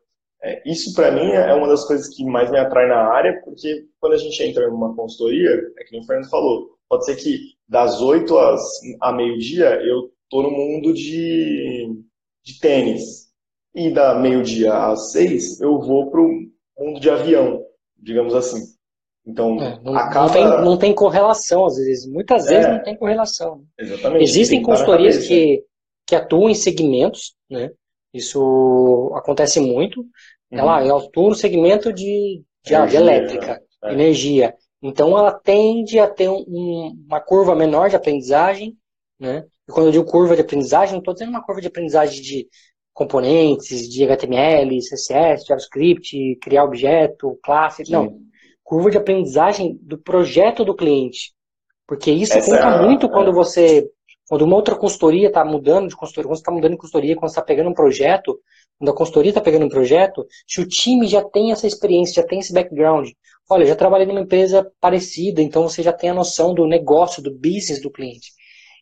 é, 0.45 0.63
isso 0.71 0.95
para 0.95 1.13
mim 1.13 1.31
é 1.31 1.55
uma 1.55 1.69
das 1.69 1.85
coisas 1.87 2.09
que 2.09 2.25
mais 2.25 2.51
me 2.51 2.59
atrai 2.59 2.89
na 2.89 3.13
área, 3.13 3.41
porque 3.45 3.87
quando 4.01 4.15
a 4.15 4.19
gente 4.19 4.43
entra 4.43 4.69
numa 4.69 4.95
consultoria, 4.95 5.51
é 5.79 5.85
que 5.85 5.99
o 5.99 6.05
Fernando 6.05 6.31
falou, 6.31 6.71
pode 6.89 7.05
ser 7.05 7.17
que 7.17 7.39
das 7.69 8.01
8 8.01 8.39
às, 8.39 8.63
a 9.01 9.13
meio-dia 9.13 9.81
eu 9.83 10.11
tô 10.29 10.43
no 10.43 10.51
mundo 10.51 10.93
de, 10.93 11.89
de 12.45 12.59
tênis, 12.61 13.33
e 13.75 13.91
da 13.91 14.15
meio-dia 14.15 14.75
às 14.75 15.13
seis 15.13 15.61
eu 15.61 15.81
vou 15.81 16.11
para 16.11 16.21
o 16.21 16.29
mundo 16.79 17.01
de 17.01 17.11
avião, 17.11 17.65
digamos 17.97 18.35
assim. 18.35 18.61
Então, 19.27 19.63
é, 19.63 19.81
não, 19.83 19.95
acaba... 19.95 20.27
não, 20.27 20.33
tem, 20.33 20.65
não 20.65 20.79
tem 20.79 20.95
correlação, 20.95 21.65
às 21.65 21.77
vezes. 21.77 22.07
Muitas 22.07 22.47
vezes 22.47 22.67
é, 22.67 22.73
não 22.73 22.83
tem 22.83 22.97
correlação. 22.97 23.65
Exatamente. 23.79 24.25
Existem 24.25 24.63
consultorias 24.63 25.27
que, 25.27 25.65
que 26.07 26.17
atuam 26.17 26.51
em 26.51 26.55
segmentos, 26.55 27.35
né? 27.49 27.71
Isso 28.13 29.13
acontece 29.15 29.61
muito. 29.61 30.01
Uhum. 30.01 30.59
Ela, 30.59 30.85
eu 30.87 30.97
atuo 30.97 31.31
no 31.31 31.35
segmento 31.35 31.93
de, 31.93 32.43
de, 32.65 32.75
energia, 32.75 32.87
de 32.87 32.97
elétrica, 32.97 33.63
é. 33.85 33.93
energia. 33.93 34.55
Então, 34.83 35.17
ela 35.17 35.33
tende 35.33 35.99
a 35.99 36.09
ter 36.09 36.29
um, 36.29 36.97
uma 37.07 37.21
curva 37.21 37.55
menor 37.55 37.89
de 37.89 37.97
aprendizagem, 37.97 38.77
né? 39.19 39.45
E 39.69 39.73
quando 39.73 39.87
eu 39.87 39.93
digo 39.93 40.05
curva 40.05 40.35
de 40.35 40.43
aprendizagem, 40.43 40.93
não 40.93 40.99
estou 40.99 41.15
dizendo 41.15 41.31
uma 41.31 41.45
curva 41.45 41.61
de 41.61 41.69
aprendizagem 41.69 42.21
de 42.21 42.49
componentes, 42.93 43.89
de 43.89 44.05
HTML, 44.05 44.77
CSS, 44.79 45.47
JavaScript, 45.47 46.37
criar 46.43 46.65
objeto, 46.65 47.39
classe, 47.43 47.85
Sim. 47.85 47.93
não 47.93 48.33
curva 48.73 48.91
de 48.91 48.97
aprendizagem 48.97 49.79
do 49.83 49.99
projeto 49.99 50.65
do 50.65 50.75
cliente. 50.75 51.35
Porque 51.87 52.11
isso 52.11 52.33
Essa 52.33 52.51
conta 52.51 52.77
é, 52.77 52.87
muito 52.87 53.07
quando 53.09 53.31
você. 53.31 53.87
Quando 54.33 54.47
uma 54.47 54.57
outra 54.57 54.75
consultoria 54.75 55.29
está 55.29 55.45
mudando 55.45 55.91
de 55.91 55.95
consultoria, 55.95 56.27
quando 56.27 56.37
você 56.39 56.41
está 56.41 56.51
mudando 56.51 56.73
de 56.73 56.79
consultoria, 56.79 57.15
quando 57.15 57.29
você 57.29 57.39
está 57.39 57.43
pegando 57.43 57.69
um 57.69 57.75
projeto, 57.75 58.41
quando 58.79 58.89
a 58.89 58.95
consultoria 58.95 59.29
está 59.29 59.43
pegando 59.43 59.67
um 59.67 59.69
projeto, 59.69 60.27
se 60.49 60.59
o 60.59 60.67
time 60.67 61.07
já 61.07 61.23
tem 61.23 61.53
essa 61.53 61.67
experiência, 61.67 62.23
já 62.23 62.27
tem 62.27 62.39
esse 62.39 62.51
background. 62.51 63.11
Olha, 63.51 63.67
já 63.67 63.77
trabalhei 63.77 64.07
numa 64.07 64.23
empresa 64.23 64.73
parecida, 64.81 65.43
então 65.43 65.69
você 65.69 65.83
já 65.83 65.93
tem 65.93 66.09
a 66.09 66.15
noção 66.15 66.55
do 66.55 66.67
negócio, 66.67 67.23
do 67.23 67.31
business 67.31 67.83
do 67.83 67.91
cliente. 67.91 68.33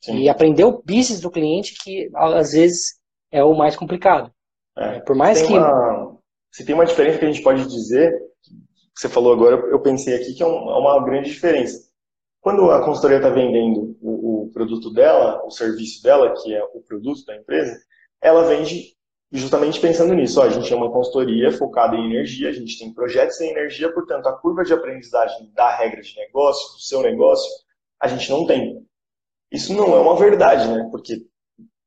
Sim. 0.05 0.19
E 0.19 0.29
aprender 0.29 0.63
o 0.63 0.81
business 0.87 1.21
do 1.21 1.33
cliente, 1.33 1.75
que 1.83 2.09
às 2.15 2.53
vezes 2.53 3.01
é 3.33 3.43
o 3.43 3.53
mais 3.53 3.75
complicado. 3.75 4.31
É. 4.79 5.01
Por 5.01 5.17
mais 5.17 5.41
tem 5.41 5.49
que. 5.49 5.55
Uma, 5.55 6.17
se 6.53 6.65
tem 6.65 6.77
uma 6.77 6.87
diferença 6.87 7.19
que 7.19 7.25
a 7.25 7.33
gente 7.33 7.43
pode 7.43 7.67
dizer, 7.67 8.13
que 8.95 9.01
você 9.01 9.09
falou 9.09 9.33
agora, 9.33 9.57
eu 9.57 9.81
pensei 9.81 10.15
aqui 10.15 10.33
que 10.33 10.45
é, 10.45 10.47
é 10.47 10.49
uma 10.49 11.05
grande 11.05 11.29
diferença. 11.29 11.90
Quando 12.41 12.71
a 12.71 12.85
consultoria 12.85 13.19
está 13.19 13.29
vendendo 13.29 13.97
o, 14.01 14.45
o, 14.45 14.51
produto 14.51 14.93
dela, 14.93 15.45
o 15.45 15.51
serviço 15.51 16.03
dela, 16.03 16.35
que 16.43 16.55
é 16.55 16.65
o 16.65 16.81
produto 16.81 17.25
da 17.27 17.37
empresa, 17.37 17.79
ela 18.21 18.45
vende 18.45 18.95
justamente 19.31 19.79
pensando 19.79 20.15
nisso. 20.15 20.41
Ó, 20.41 20.45
a 20.45 20.49
gente 20.49 20.73
é 20.73 20.77
uma 20.77 20.91
consultoria 20.91 21.53
focada 21.53 21.95
em 21.97 22.07
energia, 22.07 22.49
a 22.49 22.53
gente 22.53 22.79
tem 22.79 22.93
projetos 22.93 23.41
em 23.41 23.51
energia, 23.51 23.93
portanto, 23.93 24.27
a 24.27 24.33
curva 24.33 24.65
de 24.65 24.73
aprendizagem 24.73 25.51
da 25.55 25.77
regra 25.77 26.01
de 26.01 26.17
negócio, 26.17 26.75
do 26.75 26.81
seu 26.81 27.03
negócio, 27.03 27.51
a 28.01 28.09
gente 28.09 28.31
não 28.31 28.47
tem. 28.47 28.85
Isso 29.53 29.75
não 29.75 29.95
é 29.95 30.01
uma 30.01 30.17
verdade, 30.17 30.67
né? 30.69 30.89
Porque 30.91 31.27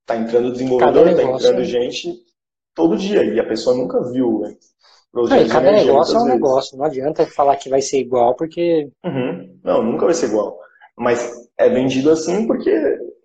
está 0.02 0.16
entrando 0.18 0.52
desenvolvedor, 0.52 1.08
está 1.08 1.24
entrando 1.24 1.60
né? 1.60 1.64
gente 1.64 2.14
todo 2.76 2.98
dia 2.98 3.24
e 3.24 3.40
a 3.40 3.48
pessoa 3.48 3.76
nunca 3.76 4.02
viu 4.12 4.40
né? 4.40 4.56
Não, 5.14 5.48
cada 5.48 5.72
negócio 5.72 6.16
é 6.16 6.18
um 6.18 6.24
vezes. 6.24 6.34
negócio, 6.34 6.78
não 6.78 6.86
adianta 6.86 7.26
falar 7.28 7.56
que 7.58 7.70
vai 7.70 7.82
ser 7.82 8.00
igual, 8.00 8.36
porque. 8.36 8.90
Uhum. 9.06 9.60
Não, 9.64 9.84
nunca 9.84 10.06
vai 10.06 10.14
ser 10.14 10.28
igual. 10.28 10.58
Mas 10.98 11.32
é 11.58 11.70
vendido 11.70 12.12
assim 12.12 12.48
porque, 12.48 12.72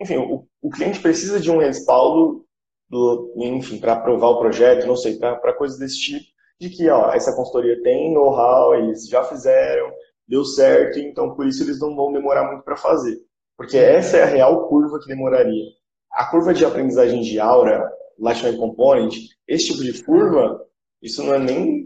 enfim, 0.00 0.18
o, 0.18 0.46
o 0.60 0.70
cliente 0.70 1.00
precisa 1.00 1.40
de 1.40 1.50
um 1.50 1.58
respaldo, 1.58 2.44
do, 2.90 3.32
enfim, 3.36 3.78
para 3.78 3.94
aprovar 3.94 4.28
o 4.28 4.38
projeto, 4.38 4.86
não 4.86 4.96
sei, 4.96 5.16
para 5.16 5.52
coisas 5.54 5.78
desse 5.78 5.98
tipo, 5.98 6.24
de 6.60 6.70
que 6.70 6.88
ó, 6.88 7.12
essa 7.12 7.34
consultoria 7.34 7.80
tem 7.82 8.12
know-how, 8.12 8.74
eles 8.74 9.08
já 9.08 9.22
fizeram, 9.24 9.90
deu 10.26 10.44
certo, 10.44 10.98
então 10.98 11.34
por 11.34 11.46
isso 11.46 11.62
eles 11.62 11.80
não 11.80 11.94
vão 11.94 12.12
demorar 12.12 12.50
muito 12.50 12.64
para 12.64 12.76
fazer. 12.76 13.16
Porque 13.56 13.76
essa 13.76 14.16
é 14.16 14.22
a 14.22 14.26
real 14.26 14.68
curva 14.68 14.98
que 15.00 15.08
demoraria. 15.08 15.64
A 16.12 16.26
curva 16.26 16.54
de 16.54 16.64
aprendizagem 16.64 17.20
de 17.20 17.38
Aura, 17.38 17.90
Lightning 18.18 18.56
Component, 18.56 19.14
esse 19.46 19.66
tipo 19.66 19.82
de 19.82 20.02
curva, 20.02 20.64
isso 21.02 21.22
não 21.22 21.34
é 21.34 21.38
nem 21.38 21.77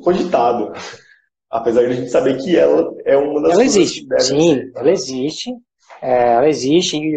cogitado. 0.00 0.72
Apesar 1.50 1.82
de 1.82 1.92
a 1.92 1.94
gente 1.94 2.10
saber 2.10 2.38
que 2.38 2.56
ela 2.56 2.90
é 3.04 3.16
uma 3.16 3.42
das 3.42 3.52
ela 3.52 3.64
existe. 3.64 4.06
Sim, 4.20 4.54
ser. 4.54 4.72
ela 4.74 4.90
existe. 4.90 5.50
É, 6.00 6.32
ela 6.32 6.48
existe 6.48 6.96
e, 6.96 7.14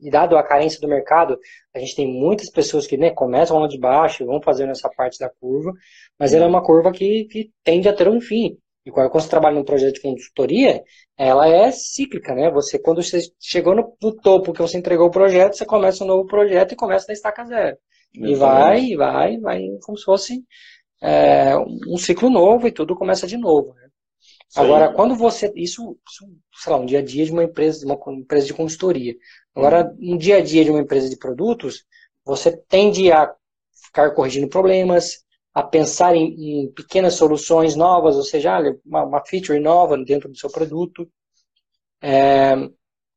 e, 0.00 0.10
dado 0.10 0.36
a 0.36 0.42
carência 0.42 0.80
do 0.80 0.88
mercado, 0.88 1.38
a 1.74 1.78
gente 1.78 1.94
tem 1.94 2.06
muitas 2.06 2.50
pessoas 2.50 2.86
que 2.86 2.96
né, 2.96 3.10
começam 3.10 3.58
lá 3.58 3.68
de 3.68 3.78
baixo 3.78 4.22
e 4.22 4.26
vão 4.26 4.40
fazendo 4.42 4.70
essa 4.70 4.88
parte 4.88 5.18
da 5.18 5.30
curva, 5.40 5.72
mas 6.18 6.32
ela 6.32 6.46
é 6.46 6.48
uma 6.48 6.62
curva 6.62 6.90
que, 6.90 7.26
que 7.30 7.50
tende 7.62 7.88
a 7.88 7.92
ter 7.92 8.08
um 8.08 8.20
fim. 8.20 8.56
E 8.86 8.90
quando 8.90 9.10
você 9.12 9.28
trabalha 9.28 9.54
num 9.54 9.64
projeto 9.64 9.94
de 9.94 10.02
consultoria, 10.02 10.82
ela 11.16 11.48
é 11.48 11.70
cíclica, 11.70 12.34
né? 12.34 12.50
Você, 12.50 12.78
quando 12.78 13.02
você 13.02 13.20
chegou 13.40 13.74
no, 13.74 13.96
no 14.02 14.14
topo 14.14 14.52
que 14.52 14.60
você 14.60 14.76
entregou 14.76 15.06
o 15.06 15.12
projeto, 15.12 15.56
você 15.56 15.64
começa 15.64 16.04
um 16.04 16.06
novo 16.06 16.26
projeto 16.26 16.72
e 16.72 16.76
começa 16.76 17.06
da 17.06 17.12
estaca 17.12 17.44
zero. 17.44 17.76
E 18.14 18.34
vai, 18.34 18.94
vai, 18.94 19.38
vai, 19.38 19.62
como 19.82 19.98
se 19.98 20.04
fosse 20.04 20.44
é, 21.04 21.54
um 21.58 21.98
ciclo 21.98 22.30
novo 22.30 22.66
e 22.66 22.72
tudo 22.72 22.96
começa 22.96 23.26
de 23.26 23.36
novo. 23.36 23.74
Né? 23.74 23.88
Agora, 24.56 24.90
quando 24.90 25.14
você. 25.14 25.52
Isso, 25.54 25.98
isso, 26.08 26.26
sei 26.54 26.72
lá, 26.72 26.78
um 26.78 26.86
dia 26.86 27.00
a 27.00 27.02
dia 27.02 27.26
de 27.26 27.32
uma 27.32 27.44
empresa, 27.44 27.80
de 27.80 27.84
uma 27.84 27.98
empresa 28.14 28.46
de 28.46 28.54
consultoria. 28.54 29.14
Agora, 29.54 29.94
um 30.00 30.16
dia 30.16 30.38
a 30.38 30.40
dia 30.40 30.64
de 30.64 30.70
uma 30.70 30.80
empresa 30.80 31.10
de 31.10 31.18
produtos, 31.18 31.84
você 32.24 32.56
tende 32.56 33.12
a 33.12 33.30
ficar 33.74 34.12
corrigindo 34.12 34.48
problemas, 34.48 35.24
a 35.52 35.62
pensar 35.62 36.16
em, 36.16 36.62
em 36.62 36.72
pequenas 36.72 37.14
soluções 37.14 37.76
novas, 37.76 38.16
ou 38.16 38.22
seja, 38.22 38.58
uma, 38.86 39.04
uma, 39.04 39.24
feature 39.26 39.60
nova 39.60 39.98
dentro 39.98 40.30
do 40.30 40.38
seu 40.38 40.50
produto. 40.50 41.06
É... 42.00 42.54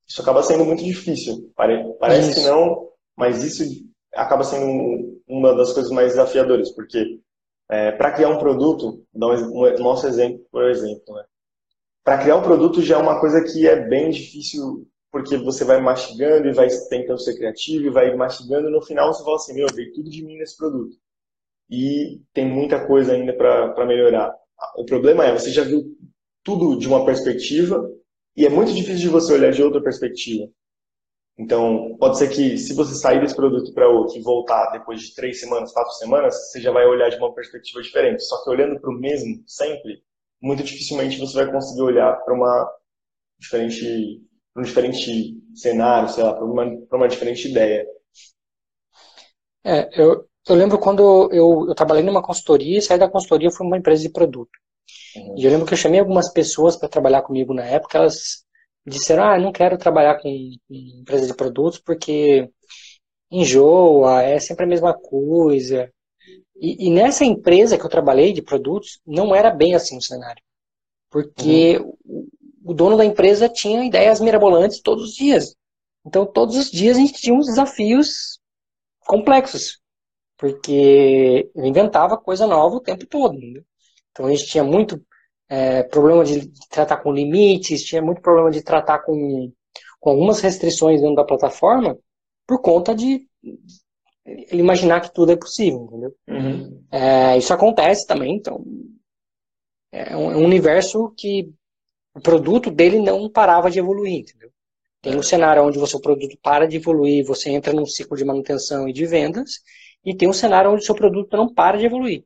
Isso 0.06 0.22
acaba 0.22 0.44
sendo 0.44 0.66
muito 0.66 0.84
difícil. 0.84 1.54
Parece 1.56 2.32
isso. 2.32 2.42
que 2.42 2.48
não, 2.48 2.90
mas 3.16 3.44
isso 3.44 3.64
acaba 4.14 4.44
sendo 4.44 5.22
uma 5.26 5.56
das 5.56 5.72
coisas 5.72 5.92
mais 5.92 6.10
desafiadoras, 6.10 6.72
porque 6.72 7.20
é, 7.70 7.92
para 7.92 8.12
criar 8.12 8.30
um 8.30 8.40
produto, 8.40 9.04
um, 9.14 9.84
nosso 9.84 10.08
exemplo, 10.08 10.46
por 10.52 10.70
exemplo, 10.70 11.16
né? 11.16 11.24
para 12.04 12.20
criar 12.20 12.38
um 12.38 12.42
produto 12.42 12.82
já 12.82 12.96
é 12.96 13.02
uma 13.02 13.20
coisa 13.20 13.44
que 13.44 13.68
é 13.68 13.76
bem 13.76 14.10
difícil, 14.10 14.88
porque 15.12 15.36
você 15.36 15.66
vai 15.66 15.82
mastigando 15.82 16.48
e 16.48 16.54
vai 16.54 16.70
tentando 16.90 17.20
ser 17.20 17.36
criativo 17.36 17.86
e 17.86 17.90
vai 17.90 18.16
mastigando 18.16 18.70
e 18.70 18.72
no 18.72 18.82
final 18.82 19.14
você 19.14 19.24
fala 19.24 19.36
assim, 19.36 19.54
meu, 19.54 19.68
eu 19.68 19.76
dei 19.76 19.92
tudo 19.92 20.10
de 20.10 20.24
mim 20.24 20.38
nesse 20.38 20.56
produto. 20.56 20.96
E 21.70 22.22
tem 22.34 22.46
muita 22.46 22.88
coisa 22.88 23.12
ainda 23.12 23.34
para 23.34 23.86
melhorar. 23.86 24.34
O 24.78 24.86
problema 24.86 25.26
é, 25.26 25.34
você 25.34 25.52
já 25.52 25.64
viu 25.64 25.84
tudo 26.44 26.80
de 26.80 26.88
uma 26.88 27.06
perspectiva 27.06 27.86
e 28.38 28.46
é 28.46 28.50
muito 28.50 28.74
difícil 28.74 29.02
de 29.02 29.10
você 29.10 29.34
olhar 29.34 29.52
de 29.52 29.62
outra 29.62 29.84
perspectiva. 29.84 30.50
Então, 31.38 31.96
pode 32.00 32.18
ser 32.18 32.30
que 32.30 32.58
se 32.58 32.74
você 32.74 32.96
sair 32.96 33.22
desse 33.22 33.36
produto 33.36 33.72
para 33.74 33.88
outro 33.88 34.18
e 34.18 34.22
voltar 34.22 34.72
depois 34.72 35.02
de 35.02 35.14
três 35.14 35.40
semanas, 35.40 35.72
quatro 35.72 35.94
semanas, 35.94 36.34
você 36.34 36.60
já 36.60 36.72
vai 36.72 36.86
olhar 36.88 37.10
de 37.10 37.18
uma 37.18 37.34
perspectiva 37.34 37.82
diferente. 37.82 38.24
Só 38.24 38.44
que 38.44 38.50
olhando 38.50 38.80
para 38.80 38.90
o 38.90 38.94
mesmo 39.00 39.44
sempre, 39.46 40.02
muito 40.42 40.64
dificilmente 40.64 41.20
você 41.20 41.44
vai 41.44 41.52
conseguir 41.52 41.84
olhar 41.84 42.14
para 42.24 42.34
uma 42.34 42.68
diferente, 43.40 44.20
um 44.56 44.64
diferente 44.64 45.38
cenário, 45.54 46.10
sei 46.10 46.24
lá, 46.24 46.34
para 46.34 46.44
uma, 46.44 46.66
uma 46.92 47.08
diferente 47.08 47.48
ideia. 47.48 47.86
É, 49.64 49.90
eu, 50.02 50.26
eu 50.50 50.56
lembro 50.56 50.80
quando 50.80 51.30
eu, 51.32 51.68
eu 51.68 51.76
trabalhei 51.76 52.04
numa 52.04 52.24
consultoria, 52.24 52.82
saí 52.82 52.98
da 52.98 53.10
consultoria 53.10 53.52
fui 53.52 53.68
uma 53.68 53.78
empresa 53.78 54.02
de 54.02 54.10
produto. 54.10 54.58
Uhum. 55.16 55.36
E 55.38 55.46
eu 55.46 55.52
lembro 55.52 55.68
que 55.68 55.74
eu 55.74 55.78
chamei 55.78 56.00
algumas 56.00 56.32
pessoas 56.34 56.76
para 56.76 56.90
trabalhar 56.90 57.22
comigo 57.22 57.54
na 57.54 57.64
época, 57.64 58.00
elas 58.00 58.47
disseram, 58.88 59.24
ah, 59.24 59.38
não 59.38 59.52
quero 59.52 59.78
trabalhar 59.78 60.20
com, 60.20 60.30
empresa 60.70 61.28
de 61.28 61.34
produtos 61.34 61.80
porque 61.80 62.50
enjoa, 63.30 64.22
é 64.24 64.40
sempre 64.40 64.66
a 64.66 64.68
mesma 64.68 64.94
coisa. 64.94 65.92
E, 66.56 66.88
e, 66.88 66.90
nessa 66.90 67.26
empresa 67.26 67.78
que 67.78 67.86
eu 67.86 67.90
trabalhei 67.90 68.34
de 68.34 68.42
produtos, 68.42 69.00
não 69.06 69.36
era 69.36 69.52
bem 69.52 69.76
assim 69.76 69.98
o 69.98 70.02
cenário. 70.02 70.42
Porque 71.10 71.78
uhum. 71.78 71.94
o, 72.06 72.72
o 72.72 72.74
dono 72.74 72.98
da 72.98 73.06
empresa 73.06 73.50
tinha 73.50 73.86
ideias 73.86 74.20
mirabolantes 74.20 74.82
todos 74.82 75.10
os 75.10 75.16
dias. 75.16 75.56
Então, 76.06 76.26
todos 76.26 76.56
os 76.56 76.72
dias 76.72 76.98
a 76.98 77.00
gente 77.00 77.22
tinha 77.22 77.36
uns 77.36 77.48
desafios 77.48 78.40
complexos. 79.02 79.80
Porque 80.38 81.50
ele 81.56 81.68
inventava 81.68 82.18
coisa 82.18 82.48
nova 82.48 82.78
o 82.78 82.82
tempo 82.82 83.06
todo. 83.06 83.38
Né? 83.38 83.62
Então, 84.12 84.26
a 84.26 84.30
gente 84.30 84.48
tinha 84.48 84.64
muito 84.64 85.04
é, 85.50 85.84
problema 85.84 86.24
de, 86.24 86.52
tratar 86.70 86.98
com 86.98 87.14
limites, 87.14 87.84
tinha 87.84 88.02
muito 88.02 88.22
problema 88.22 88.52
de 88.52 88.62
tratar 88.62 89.00
com, 89.00 89.52
com 90.00 90.10
algumas 90.10 90.40
restrições 90.42 91.02
dentro 91.02 91.16
da 91.16 91.24
plataforma 91.24 91.98
por 92.46 92.62
conta 92.62 92.96
de 92.96 93.28
ele 94.26 94.62
imaginar 94.62 95.02
que 95.02 95.14
tudo 95.14 95.32
é 95.32 95.36
possível, 95.38 95.86
entendeu? 95.86 96.16
Uhum. 96.28 96.84
É, 96.92 97.38
isso 97.38 97.54
acontece 97.54 98.06
também, 98.06 98.36
então 98.36 98.64
é 99.92 100.16
um, 100.16 100.32
é 100.32 100.38
um, 100.38 100.44
universo 100.44 101.14
que 101.18 101.50
o 102.14 102.20
produto 102.20 102.70
dele 102.70 103.00
não 103.00 103.30
parava 103.30 103.72
de 103.72 103.80
evoluir, 103.80 104.22
entendeu? 104.22 104.52
Tem 105.02 105.16
um 105.16 105.24
cenário 105.24 105.64
onde 105.64 105.78
o 105.78 105.88
seu 105.88 106.02
produto 106.02 106.38
para 106.42 106.68
de 106.68 106.78
evoluir, 106.78 107.26
você 107.26 107.52
entra 107.52 107.72
num 107.72 107.86
ciclo 107.86 108.18
de 108.18 108.26
manutenção 108.26 108.88
e 108.90 108.94
de 108.94 109.06
vendas, 109.06 109.62
e 110.04 110.16
tem 110.16 110.28
um 110.28 110.34
cenário 110.34 110.72
onde 110.72 110.82
o 110.82 110.86
seu 110.86 110.96
produto 110.96 111.38
não 111.38 111.54
para 111.54 111.78
de 111.78 111.86
evoluir. 111.86 112.24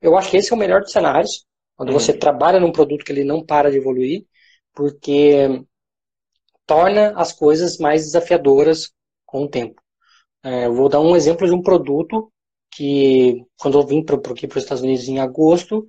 Eu 0.00 0.16
acho 0.16 0.30
que 0.30 0.36
esse 0.36 0.52
é 0.52 0.56
o 0.56 0.58
melhor 0.58 0.80
dos 0.80 0.92
cenários, 0.92 1.46
quando 1.76 1.90
uhum. 1.90 1.98
você 1.98 2.12
trabalha 2.12 2.60
num 2.60 2.72
produto 2.72 3.04
que 3.04 3.12
ele 3.12 3.24
não 3.24 3.44
para 3.44 3.70
de 3.70 3.76
evoluir, 3.76 4.24
porque 4.72 5.64
torna 6.66 7.12
as 7.16 7.32
coisas 7.32 7.78
mais 7.78 8.02
desafiadoras 8.02 8.92
com 9.24 9.44
o 9.44 9.48
tempo. 9.48 9.82
É, 10.42 10.66
eu 10.66 10.74
vou 10.74 10.88
dar 10.88 11.00
um 11.00 11.16
exemplo 11.16 11.46
de 11.46 11.52
um 11.52 11.62
produto 11.62 12.30
que 12.70 13.44
quando 13.58 13.78
eu 13.78 13.86
vim 13.86 14.04
para 14.04 14.16
aqui 14.16 14.46
para 14.46 14.58
os 14.58 14.64
Estados 14.64 14.82
Unidos 14.82 15.08
em 15.08 15.18
agosto, 15.18 15.86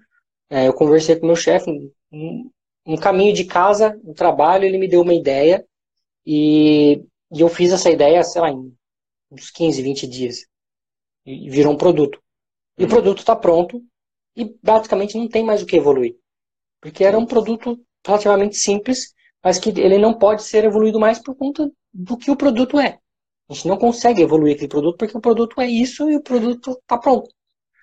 é, 0.50 0.68
eu 0.68 0.74
conversei 0.74 1.16
com 1.16 1.26
meu 1.26 1.36
chefe, 1.36 1.70
um, 2.12 2.50
um, 2.86 2.96
caminho 2.96 3.34
de 3.34 3.46
casa, 3.46 4.00
um 4.04 4.14
trabalho, 4.14 4.66
ele 4.66 4.78
me 4.78 4.88
deu 4.88 5.02
uma 5.02 5.14
ideia 5.14 5.66
e, 6.26 7.04
e 7.32 7.42
eu 7.42 7.50
fiz 7.50 7.72
essa 7.72 7.90
ideia, 7.90 8.24
sei 8.24 8.42
lá, 8.42 8.52
em 8.52 8.72
uns 9.32 9.50
15, 9.50 9.82
20 9.82 10.08
dias. 10.08 10.46
E 11.26 11.50
virou 11.50 11.74
um 11.74 11.78
produto. 11.78 12.22
E 12.78 12.84
o 12.84 12.86
uhum. 12.86 12.92
produto 12.92 13.20
está 13.20 13.36
pronto 13.36 13.82
e 14.36 14.56
basicamente 14.62 15.18
não 15.18 15.28
tem 15.28 15.44
mais 15.44 15.62
o 15.62 15.66
que 15.66 15.78
evoluir. 15.78 16.16
Porque 16.82 17.04
era 17.04 17.18
um 17.18 17.26
produto 17.26 17.80
relativamente 18.06 18.58
simples, 18.58 19.14
mas 19.44 19.58
que 19.58 19.70
ele 19.70 19.98
não 19.98 20.14
pode 20.14 20.44
ser 20.44 20.64
evoluído 20.66 21.00
mais 21.00 21.20
por 21.20 21.36
conta 21.36 21.72
do 21.94 22.18
que 22.18 22.30
o 22.30 22.36
produto 22.36 22.80
é. 22.80 23.00
A 23.50 23.54
gente 23.54 23.68
não 23.68 23.78
consegue 23.78 24.22
evoluir 24.22 24.56
aquele 24.56 24.68
produto 24.68 24.98
porque 24.98 25.18
o 25.18 25.22
produto 25.22 25.62
é 25.62 25.68
isso 25.68 26.10
e 26.10 26.16
o 26.16 26.22
produto 26.22 26.72
está 26.72 26.98
pronto. 26.98 27.30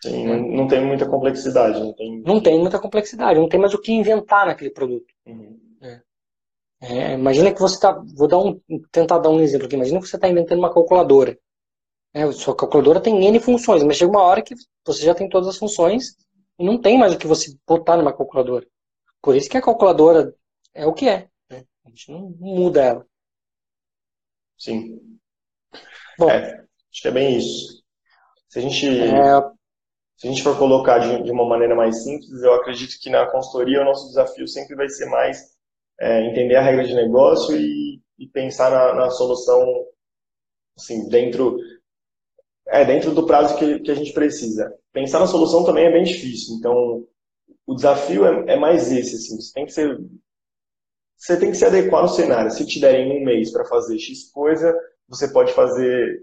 Sim, 0.03 0.27
não, 0.27 0.67
tem 0.67 0.85
muita 0.85 1.09
complexidade. 1.09 1.79
Não 1.79 1.93
tem... 1.95 2.21
não 2.23 2.41
tem 2.41 2.59
muita 2.59 2.79
complexidade, 2.81 3.39
não 3.39 3.49
tem 3.49 3.61
mais 3.61 3.73
o 3.73 3.81
que 3.81 3.93
inventar 3.93 4.47
naquele 4.47 4.71
produto. 4.71 5.07
Uhum. 5.25 5.57
É. 5.81 6.01
É, 6.81 7.13
imagina 7.15 7.53
que 7.53 7.61
você 7.61 7.77
está. 7.77 7.93
Vou 8.17 8.27
dar 8.27 8.39
um, 8.39 8.61
tentar 8.91 9.19
dar 9.19 9.31
um 9.31 9.41
exemplo 9.41 9.67
aqui. 9.67 9.77
Imagina 9.77 10.01
que 10.01 10.09
você 10.09 10.17
está 10.17 10.29
inventando 10.29 10.59
uma 10.59 10.75
calculadora. 10.75 11.39
É, 12.13 12.31
sua 12.33 12.57
calculadora 12.57 13.01
tem 13.01 13.25
N 13.25 13.39
funções, 13.39 13.85
mas 13.85 13.97
chega 13.97 14.11
uma 14.11 14.23
hora 14.23 14.43
que 14.43 14.55
você 14.85 15.05
já 15.05 15.15
tem 15.15 15.29
todas 15.29 15.49
as 15.49 15.57
funções 15.57 16.17
não 16.59 16.81
tem 16.81 16.99
mais 16.99 17.15
o 17.15 17.19
que 17.19 17.27
você 17.27 17.57
botar 17.67 17.97
numa 17.97 18.17
calculadora. 18.17 18.67
Por 19.21 19.37
isso 19.37 19.49
que 19.49 19.57
a 19.57 19.63
calculadora 19.63 20.35
é 20.75 20.87
o 20.87 20.93
que 20.93 21.09
é. 21.09 21.29
Né? 21.51 21.65
A 21.85 21.89
gente 21.89 22.11
não 22.11 22.31
muda 22.39 22.83
ela. 22.83 23.07
Sim. 24.59 25.19
Bom, 26.19 26.31
é, 26.31 26.65
acho 26.91 27.03
que 27.03 27.09
é 27.09 27.11
bem 27.11 27.37
isso. 27.37 27.83
Se 28.49 28.59
a 28.59 28.63
gente, 28.63 28.87
é... 28.87 29.41
se 30.17 30.27
a 30.27 30.31
gente 30.31 30.43
for 30.43 30.59
colocar 30.59 30.99
de, 30.99 31.23
de, 31.23 31.31
uma 31.31 31.49
maneira 31.49 31.75
mais 31.75 32.03
simples, 32.03 32.43
eu 32.43 32.55
acredito 32.55 33.01
que 33.01 33.09
na 33.09 33.27
consultoria 33.27 33.81
o 33.81 33.85
nosso 33.85 34.09
desafio 34.09 34.47
sempre 34.47 34.77
vai 34.77 34.89
ser 34.89 35.07
mais 35.07 35.57
é, 36.01 36.27
entender 36.27 36.57
a 36.57 36.63
regra 36.63 36.85
de 36.85 36.95
negócio 36.95 37.57
e, 37.57 38.01
e 38.19 38.29
pensar 38.29 38.71
na, 38.71 38.95
na, 38.95 39.11
solução 39.11 39.65
assim, 40.77 41.09
dentro, 41.09 41.57
é, 42.73 42.85
dentro 42.85 43.13
do 43.13 43.27
prazo 43.27 43.57
que, 43.57 43.81
que 43.81 43.91
a 43.91 43.95
gente 43.95 44.13
precisa. 44.13 44.75
Pensar 44.93 45.21
na 45.21 45.27
solução 45.27 45.65
também 45.65 45.87
é 45.87 45.93
bem 45.93 46.05
difícil, 46.05 46.57
então 46.57 47.05
o 47.67 47.75
desafio 47.75 48.27
é, 48.27 48.55
é 48.55 48.57
mais 48.57 48.91
esse, 48.91 49.17
assim, 49.17 49.41
você 49.41 49.53
tem 49.53 49.67
que 49.67 49.73
ser 49.73 50.01
você 51.17 51.39
tem 51.39 51.53
que 51.53 51.57
se 51.57 51.65
adequar 51.65 52.03
no 52.03 52.09
cenário. 52.09 52.51
Se 52.51 52.67
te 52.67 52.81
derem 52.81 53.23
um 53.23 53.25
mês 53.25 53.53
para 53.53 53.65
fazer 53.65 53.97
X 53.97 54.29
coisa, 54.33 54.77
você 55.09 55.29
pode 55.29 55.53
fazer 55.53 56.21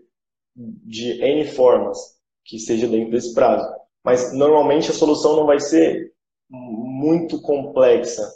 de 0.54 1.24
N 1.24 1.46
formas 1.46 1.98
que 2.44 2.60
seja 2.60 2.86
dentro 2.86 3.12
desse 3.12 3.34
prazo. 3.34 3.66
Mas 4.04 4.34
normalmente 4.34 4.92
a 4.92 4.94
solução 4.94 5.38
não 5.38 5.46
vai 5.46 5.58
ser 5.58 6.12
muito 6.50 7.42
complexa. 7.42 8.30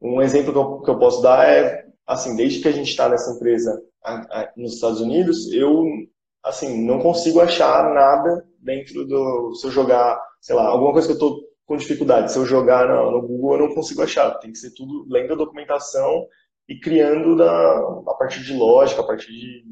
Um 0.00 0.20
exemplo 0.20 0.52
que 0.52 0.58
eu, 0.58 0.80
que 0.80 0.90
eu 0.90 0.98
posso 0.98 1.22
dar 1.22 1.48
é, 1.48 1.86
assim, 2.04 2.34
desde 2.34 2.60
que 2.60 2.66
a 2.66 2.72
gente 2.72 2.88
está 2.88 3.08
nessa 3.08 3.30
empresa 3.30 3.80
nos 4.56 4.74
Estados 4.74 5.00
Unidos, 5.00 5.52
eu, 5.52 5.84
assim, 6.44 6.84
não 6.84 7.00
consigo 7.00 7.40
achar 7.40 7.92
nada 7.92 8.46
dentro 8.60 9.04
do, 9.06 9.54
se 9.54 9.66
eu 9.66 9.70
jogar, 9.70 10.20
sei 10.40 10.54
lá, 10.54 10.66
alguma 10.66 10.92
coisa 10.92 11.08
que 11.08 11.12
eu 11.12 11.16
estou 11.16 11.40
com 11.66 11.76
dificuldade, 11.76 12.30
se 12.30 12.38
eu 12.38 12.44
jogar 12.44 12.86
no, 12.86 13.10
no, 13.10 13.26
Google 13.26 13.54
eu 13.54 13.68
não 13.68 13.74
consigo 13.74 14.02
achar, 14.02 14.38
tem 14.38 14.52
que 14.52 14.58
ser 14.58 14.72
tudo 14.74 15.06
lendo 15.08 15.32
a 15.32 15.36
documentação 15.36 16.26
e 16.68 16.78
criando 16.78 17.36
da, 17.36 17.78
a 18.06 18.14
partir 18.18 18.42
de 18.42 18.54
lógica, 18.54 19.00
a 19.00 19.06
partir 19.06 19.32
de. 19.32 19.64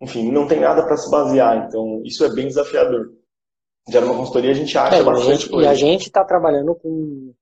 Enfim, 0.00 0.30
não 0.30 0.46
tem 0.46 0.60
nada 0.60 0.84
para 0.84 0.96
se 0.96 1.08
basear, 1.08 1.66
então 1.66 2.02
isso 2.04 2.24
é 2.24 2.34
bem 2.34 2.48
desafiador. 2.48 3.12
Já 3.88 4.00
numa 4.00 4.16
consultoria 4.16 4.50
a 4.50 4.54
gente 4.54 4.76
acha 4.76 4.96
é, 4.96 5.02
bastante 5.02 5.30
a 5.30 5.34
gente, 5.34 5.50
coisa. 5.50 5.68
E 5.68 5.70
a 5.70 5.74
gente 5.74 6.06
está 6.06 6.24
trabalhando 6.24 6.74
com, 6.74 7.32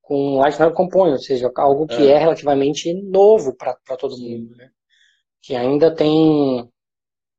com 0.00 0.42
Lifestyle 0.42 0.72
Component, 0.72 1.14
ou 1.14 1.22
seja, 1.22 1.52
algo 1.56 1.86
que 1.86 2.08
é, 2.08 2.12
é 2.12 2.18
relativamente 2.18 2.92
novo 2.94 3.54
para 3.54 3.74
todo 3.98 4.16
mundo, 4.16 4.56
né? 4.56 4.70
Que 5.42 5.54
ainda 5.54 5.94
tem, 5.94 6.70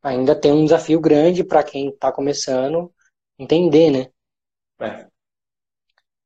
ainda 0.05 0.35
tem 0.35 0.51
um 0.51 0.63
desafio 0.63 0.99
grande 0.99 1.43
para 1.43 1.63
quem 1.63 1.89
está 1.89 2.11
começando 2.11 2.93
entender, 3.39 3.89
né? 3.89 4.07
É. 4.79 5.07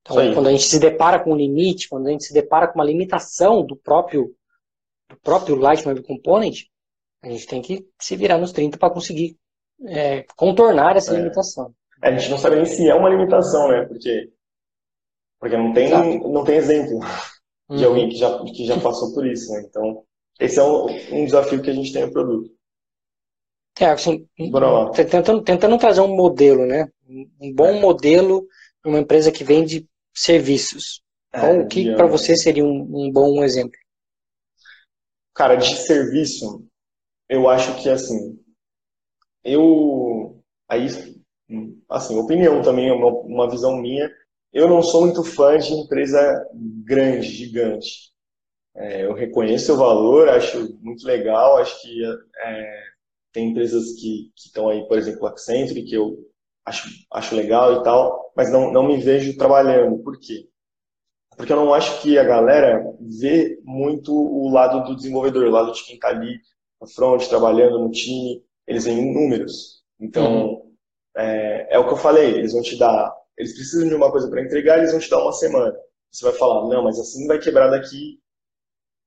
Então, 0.02 0.34
quando 0.34 0.48
a 0.48 0.52
gente 0.52 0.64
se 0.64 0.80
depara 0.80 1.20
com 1.20 1.32
um 1.32 1.38
limite, 1.38 1.88
quando 1.88 2.08
a 2.08 2.12
gente 2.12 2.26
se 2.26 2.34
depara 2.34 2.68
com 2.68 2.76
uma 2.76 2.86
limitação 2.86 3.66
do 3.66 3.76
próprio 3.76 4.36
do 5.08 5.18
próprio 5.22 5.56
Light 5.56 5.88
Web 5.88 6.04
Component, 6.04 6.66
a 7.24 7.30
gente 7.30 7.48
tem 7.48 7.62
que 7.62 7.88
se 8.00 8.16
virar 8.16 8.38
nos 8.38 8.52
30 8.52 8.78
para 8.78 8.94
conseguir 8.94 9.38
é, 9.88 10.24
contornar 10.36 10.96
essa 10.96 11.14
é. 11.14 11.18
limitação. 11.18 11.74
É, 12.04 12.10
a 12.10 12.18
gente 12.18 12.30
não 12.30 12.38
sabe 12.38 12.58
nem 12.58 12.66
se 12.66 12.88
é 12.88 12.94
uma 12.94 13.10
limitação, 13.10 13.70
né? 13.70 13.86
Porque, 13.86 14.32
porque 15.40 15.58
não, 15.58 15.74
tem, 15.74 15.90
não 16.20 16.44
tem 16.44 16.58
exemplo 16.58 17.00
de 17.70 17.84
uhum. 17.84 17.90
alguém 17.90 18.10
que 18.10 18.18
já, 18.18 18.44
que 18.44 18.66
já 18.66 18.80
passou 18.80 19.14
por 19.14 19.26
isso, 19.26 19.52
né? 19.52 19.64
Então, 19.68 20.04
esse 20.40 20.60
é 20.60 20.64
um, 20.64 20.86
um 21.12 21.26
desafio 21.26 21.62
que 21.62 21.70
a 21.70 21.74
gente 21.74 21.92
tem 21.92 22.06
no 22.06 22.12
produto. 22.12 22.59
É, 23.80 23.86
assim, 23.86 24.28
tentando, 24.94 25.42
tentando 25.42 25.78
trazer 25.78 26.02
um 26.02 26.16
modelo, 26.16 26.66
né? 26.66 26.90
Um 27.40 27.54
bom 27.54 27.70
é. 27.70 27.80
modelo 27.80 28.46
para 28.82 28.90
uma 28.90 29.00
empresa 29.00 29.32
que 29.32 29.44
vende 29.44 29.88
serviços. 30.14 31.02
Então, 31.30 31.62
o 31.62 31.68
que 31.68 31.96
para 31.96 32.08
você 32.08 32.36
seria 32.36 32.66
um, 32.66 32.82
um 32.82 33.12
bom 33.12 33.44
exemplo? 33.44 33.78
Cara, 35.34 35.56
de 35.56 35.76
serviço, 35.78 36.66
eu 37.30 37.48
acho 37.48 37.82
que 37.82 37.90
assim, 37.90 38.38
eu 39.44 40.44
aí 40.68 40.88
assim, 41.90 42.18
opinião 42.18 42.62
também, 42.62 42.92
uma, 42.92 43.12
uma 43.22 43.50
visão 43.50 43.78
minha, 43.78 44.10
eu 44.52 44.68
não 44.68 44.82
sou 44.82 45.02
muito 45.02 45.24
fã 45.24 45.58
de 45.58 45.72
empresa 45.72 46.20
grande, 46.84 47.28
gigante. 47.28 48.12
É, 48.76 49.06
eu 49.06 49.14
reconheço 49.14 49.74
o 49.74 49.78
valor, 49.78 50.30
acho 50.30 50.78
muito 50.82 51.06
legal, 51.06 51.58
acho 51.58 51.82
que 51.82 52.04
é, 52.44 52.84
tem 53.32 53.50
empresas 53.50 53.94
que 53.94 54.32
estão 54.36 54.70
aí, 54.70 54.88
por 54.88 54.98
exemplo, 54.98 55.28
Accenture, 55.28 55.84
que 55.84 55.96
eu 55.96 56.18
acho, 56.66 56.90
acho 57.12 57.36
legal 57.36 57.80
e 57.80 57.84
tal, 57.84 58.32
mas 58.36 58.52
não, 58.52 58.72
não 58.72 58.88
me 58.88 58.98
vejo 58.98 59.38
trabalhando. 59.38 60.02
Por 60.04 60.20
quê? 60.20 60.48
Porque 61.36 61.54
eu 61.54 61.58
não 61.58 61.74
acho 61.74 62.02
que 62.02 62.18
a 62.18 62.24
galera 62.24 62.84
vê 63.00 63.60
muito 63.64 64.14
o 64.14 64.50
lado 64.50 64.84
do 64.84 64.96
desenvolvedor, 64.96 65.46
o 65.48 65.52
lado 65.52 65.72
de 65.72 65.84
quem 65.84 65.96
está 65.96 66.10
ali 66.10 66.40
na 66.82 66.88
front, 66.88 67.28
trabalhando 67.28 67.80
no 67.80 67.92
time, 67.92 68.44
eles 68.68 68.86
veem 68.86 69.14
números. 69.14 69.84
Então, 70.00 70.48
uhum. 70.48 70.74
é, 71.18 71.76
é 71.76 71.80
o 71.80 71.88
que 71.88 71.94
eu 71.94 71.98
falei, 71.98 72.36
eles 72.36 72.54
vão 72.54 72.62
te 72.62 72.78
dar, 72.78 73.14
eles 73.38 73.54
precisam 73.54 73.88
de 73.88 73.96
uma 73.96 74.12
coisa 74.12 74.30
para 74.30 74.42
entregar, 74.42 74.78
eles 74.78 74.92
vão 74.92 75.00
te 75.00 75.10
dar 75.10 75.22
uma 75.22 75.32
semana. 75.32 75.74
Você 76.12 76.26
vai 76.26 76.34
falar, 76.34 76.68
não, 76.68 76.84
mas 76.84 77.00
assim 77.00 77.28
vai 77.28 77.40
quebrar 77.40 77.70
daqui 77.70 78.20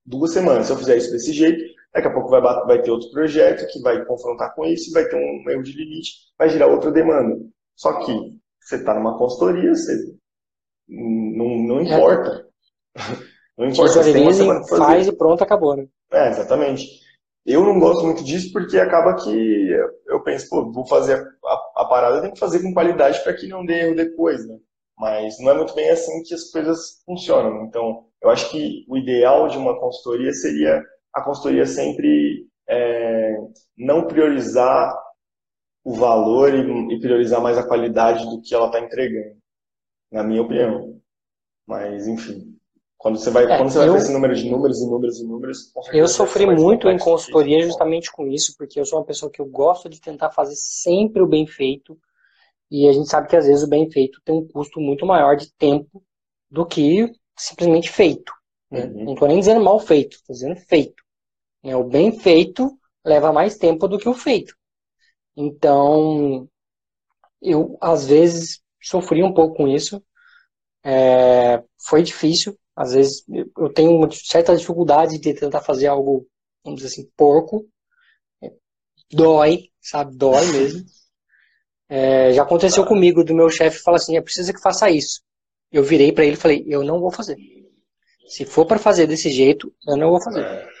duas 0.05 0.31
semanas. 0.31 0.67
Se 0.67 0.73
eu 0.73 0.77
fizer 0.77 0.97
isso 0.97 1.11
desse 1.11 1.33
jeito, 1.33 1.63
daqui 1.93 2.07
a 2.07 2.13
pouco 2.13 2.29
vai, 2.29 2.41
vai 2.41 2.81
ter 2.81 2.91
outro 2.91 3.09
projeto 3.11 3.67
que 3.71 3.81
vai 3.81 4.03
confrontar 4.05 4.53
com 4.55 4.65
isso, 4.65 4.91
vai 4.91 5.05
ter 5.05 5.15
um 5.15 5.49
erro 5.49 5.63
de 5.63 5.73
limite, 5.73 6.11
vai 6.37 6.49
gerar 6.49 6.67
outra 6.67 6.91
demanda. 6.91 7.37
Só 7.75 7.99
que 8.03 8.13
você 8.59 8.77
está 8.77 8.93
numa 8.93 9.17
consultoria, 9.17 9.73
você 9.73 9.93
não, 10.87 11.57
não 11.57 11.79
é. 11.79 11.83
importa. 11.83 12.47
Não 13.55 13.67
importa, 13.67 14.01
você 14.01 14.13
tem 14.13 14.23
uma 14.23 14.33
semana 14.33 14.61
fazer. 14.61 14.83
Faz 14.83 15.07
e 15.07 15.11
pronto, 15.11 15.43
acabou, 15.43 15.75
né? 15.75 15.87
É, 16.11 16.29
exatamente. 16.29 16.87
Eu 17.45 17.63
não 17.63 17.79
gosto 17.79 18.03
muito 18.03 18.23
disso 18.23 18.51
porque 18.51 18.79
acaba 18.79 19.13
que 19.13 19.69
eu 20.07 20.23
penso, 20.23 20.49
pô, 20.49 20.71
vou 20.71 20.87
fazer 20.87 21.23
a, 21.45 21.81
a 21.81 21.85
parada, 21.85 22.21
tem 22.21 22.31
que 22.31 22.39
fazer 22.39 22.63
com 22.63 22.73
qualidade 22.73 23.21
para 23.23 23.35
que 23.35 23.47
não 23.47 23.63
dê 23.63 23.81
erro 23.81 23.95
depois, 23.95 24.43
né? 24.47 24.57
Mas 24.97 25.39
não 25.39 25.51
é 25.51 25.53
muito 25.55 25.75
bem 25.75 25.87
assim 25.91 26.23
que 26.23 26.33
as 26.33 26.49
coisas 26.49 27.03
funcionam. 27.05 27.65
Então, 27.65 28.05
eu 28.23 28.31
acho 28.31 28.49
que 28.49 28.85
o 28.87 28.97
ideal 28.97 29.47
de 29.47 29.57
uma 29.57 29.79
consultoria 29.79 30.33
seria 30.33 30.81
a 31.13 31.21
consultoria 31.21 31.65
sempre 31.65 32.47
é, 32.67 33.37
não 33.77 34.07
priorizar 34.07 34.93
o 35.83 35.93
valor 35.93 36.53
e, 36.53 36.95
e, 36.95 36.99
priorizar 36.99 37.41
mais 37.41 37.57
a 37.57 37.67
qualidade 37.67 38.25
do 38.29 38.41
que 38.41 38.55
ela 38.55 38.67
está 38.67 38.79
entregando, 38.79 39.37
na 40.11 40.23
minha 40.23 40.41
opinião. 40.41 40.99
Mas, 41.67 42.07
enfim, 42.07 42.57
quando 42.97 43.17
você 43.17 43.29
vai, 43.29 43.43
é, 43.43 43.57
quando 43.57 43.69
você 43.69 43.79
vai 43.79 43.89
eu, 43.89 43.97
esse 43.97 44.13
número 44.13 44.33
de 44.33 44.49
números 44.49 44.81
e 44.81 44.85
números 44.85 45.19
e 45.19 45.27
números... 45.27 45.73
Eu 45.91 46.07
sofri 46.07 46.45
muito 46.45 46.87
em 46.87 46.97
consultoria 46.97 47.61
justamente 47.63 48.11
com 48.11 48.27
isso, 48.27 48.55
porque 48.57 48.79
eu 48.79 48.85
sou 48.85 48.99
uma 48.99 49.05
pessoa 49.05 49.31
que 49.31 49.41
eu 49.41 49.45
gosto 49.45 49.89
de 49.89 49.99
tentar 49.99 50.31
fazer 50.31 50.55
sempre 50.55 51.21
o 51.21 51.27
bem 51.27 51.45
feito, 51.45 51.97
e 52.71 52.87
a 52.87 52.93
gente 52.93 53.09
sabe 53.09 53.27
que 53.27 53.35
às 53.35 53.45
vezes 53.45 53.63
o 53.63 53.69
bem 53.69 53.91
feito 53.91 54.21
tem 54.23 54.35
um 54.35 54.47
custo 54.47 54.79
muito 54.79 55.05
maior 55.05 55.35
de 55.35 55.53
tempo 55.53 56.01
do 56.49 56.65
que 56.65 57.11
simplesmente 57.37 57.91
feito. 57.91 58.31
Né? 58.71 58.85
Uhum. 58.85 59.03
Não 59.05 59.13
estou 59.13 59.27
nem 59.27 59.39
dizendo 59.39 59.63
mal 59.63 59.79
feito, 59.79 60.15
estou 60.15 60.33
dizendo 60.33 60.55
feito. 60.55 61.02
Né? 61.63 61.75
O 61.75 61.83
bem 61.83 62.19
feito 62.19 62.77
leva 63.05 63.31
mais 63.31 63.57
tempo 63.57 63.87
do 63.87 63.97
que 63.97 64.09
o 64.09 64.13
feito. 64.13 64.55
Então, 65.35 66.47
eu 67.41 67.77
às 67.81 68.05
vezes 68.05 68.61
sofri 68.81 69.23
um 69.23 69.33
pouco 69.33 69.55
com 69.55 69.67
isso. 69.67 70.03
É, 70.83 71.63
foi 71.79 72.03
difícil. 72.03 72.57
Às 72.75 72.93
vezes 72.93 73.23
eu 73.57 73.71
tenho 73.71 73.91
uma 73.91 74.09
certa 74.11 74.55
dificuldade 74.55 75.19
de 75.19 75.33
tentar 75.33 75.61
fazer 75.61 75.87
algo, 75.87 76.27
vamos 76.63 76.81
dizer 76.81 76.93
assim, 76.93 77.09
porco. 77.15 77.67
Dói, 79.11 79.69
sabe? 79.79 80.15
Dói 80.15 80.45
mesmo. 80.47 80.83
É, 81.87 82.33
já 82.33 82.41
aconteceu 82.41 82.85
comigo, 82.85 83.23
do 83.23 83.35
meu 83.35 83.49
chefe 83.49 83.77
falar 83.83 83.97
assim, 83.97 84.17
é 84.17 84.21
preciso 84.21 84.51
que 84.51 84.61
faça 84.61 84.89
isso. 84.89 85.21
Eu 85.71 85.83
virei 85.83 86.11
para 86.11 86.25
ele 86.25 86.33
e 86.33 86.39
falei, 86.39 86.63
eu 86.67 86.83
não 86.83 86.99
vou 86.99 87.11
fazer. 87.11 87.37
Se 88.27 88.45
for 88.45 88.65
para 88.65 88.79
fazer 88.79 89.05
desse 89.05 89.29
jeito, 89.29 89.71
eu 89.87 89.95
não 89.95 90.09
vou 90.09 90.21
fazer. 90.21 90.72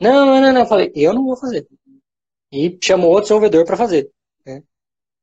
Não, 0.00 0.26
não, 0.26 0.40
não, 0.40 0.52
não. 0.52 0.60
Eu 0.62 0.66
falei, 0.66 0.92
eu 0.94 1.12
não 1.12 1.24
vou 1.24 1.36
fazer. 1.36 1.66
E 2.52 2.78
chamou 2.82 3.10
outro 3.10 3.24
desenvolvedor 3.24 3.64
para 3.64 3.76
fazer. 3.76 4.10
Né? 4.44 4.62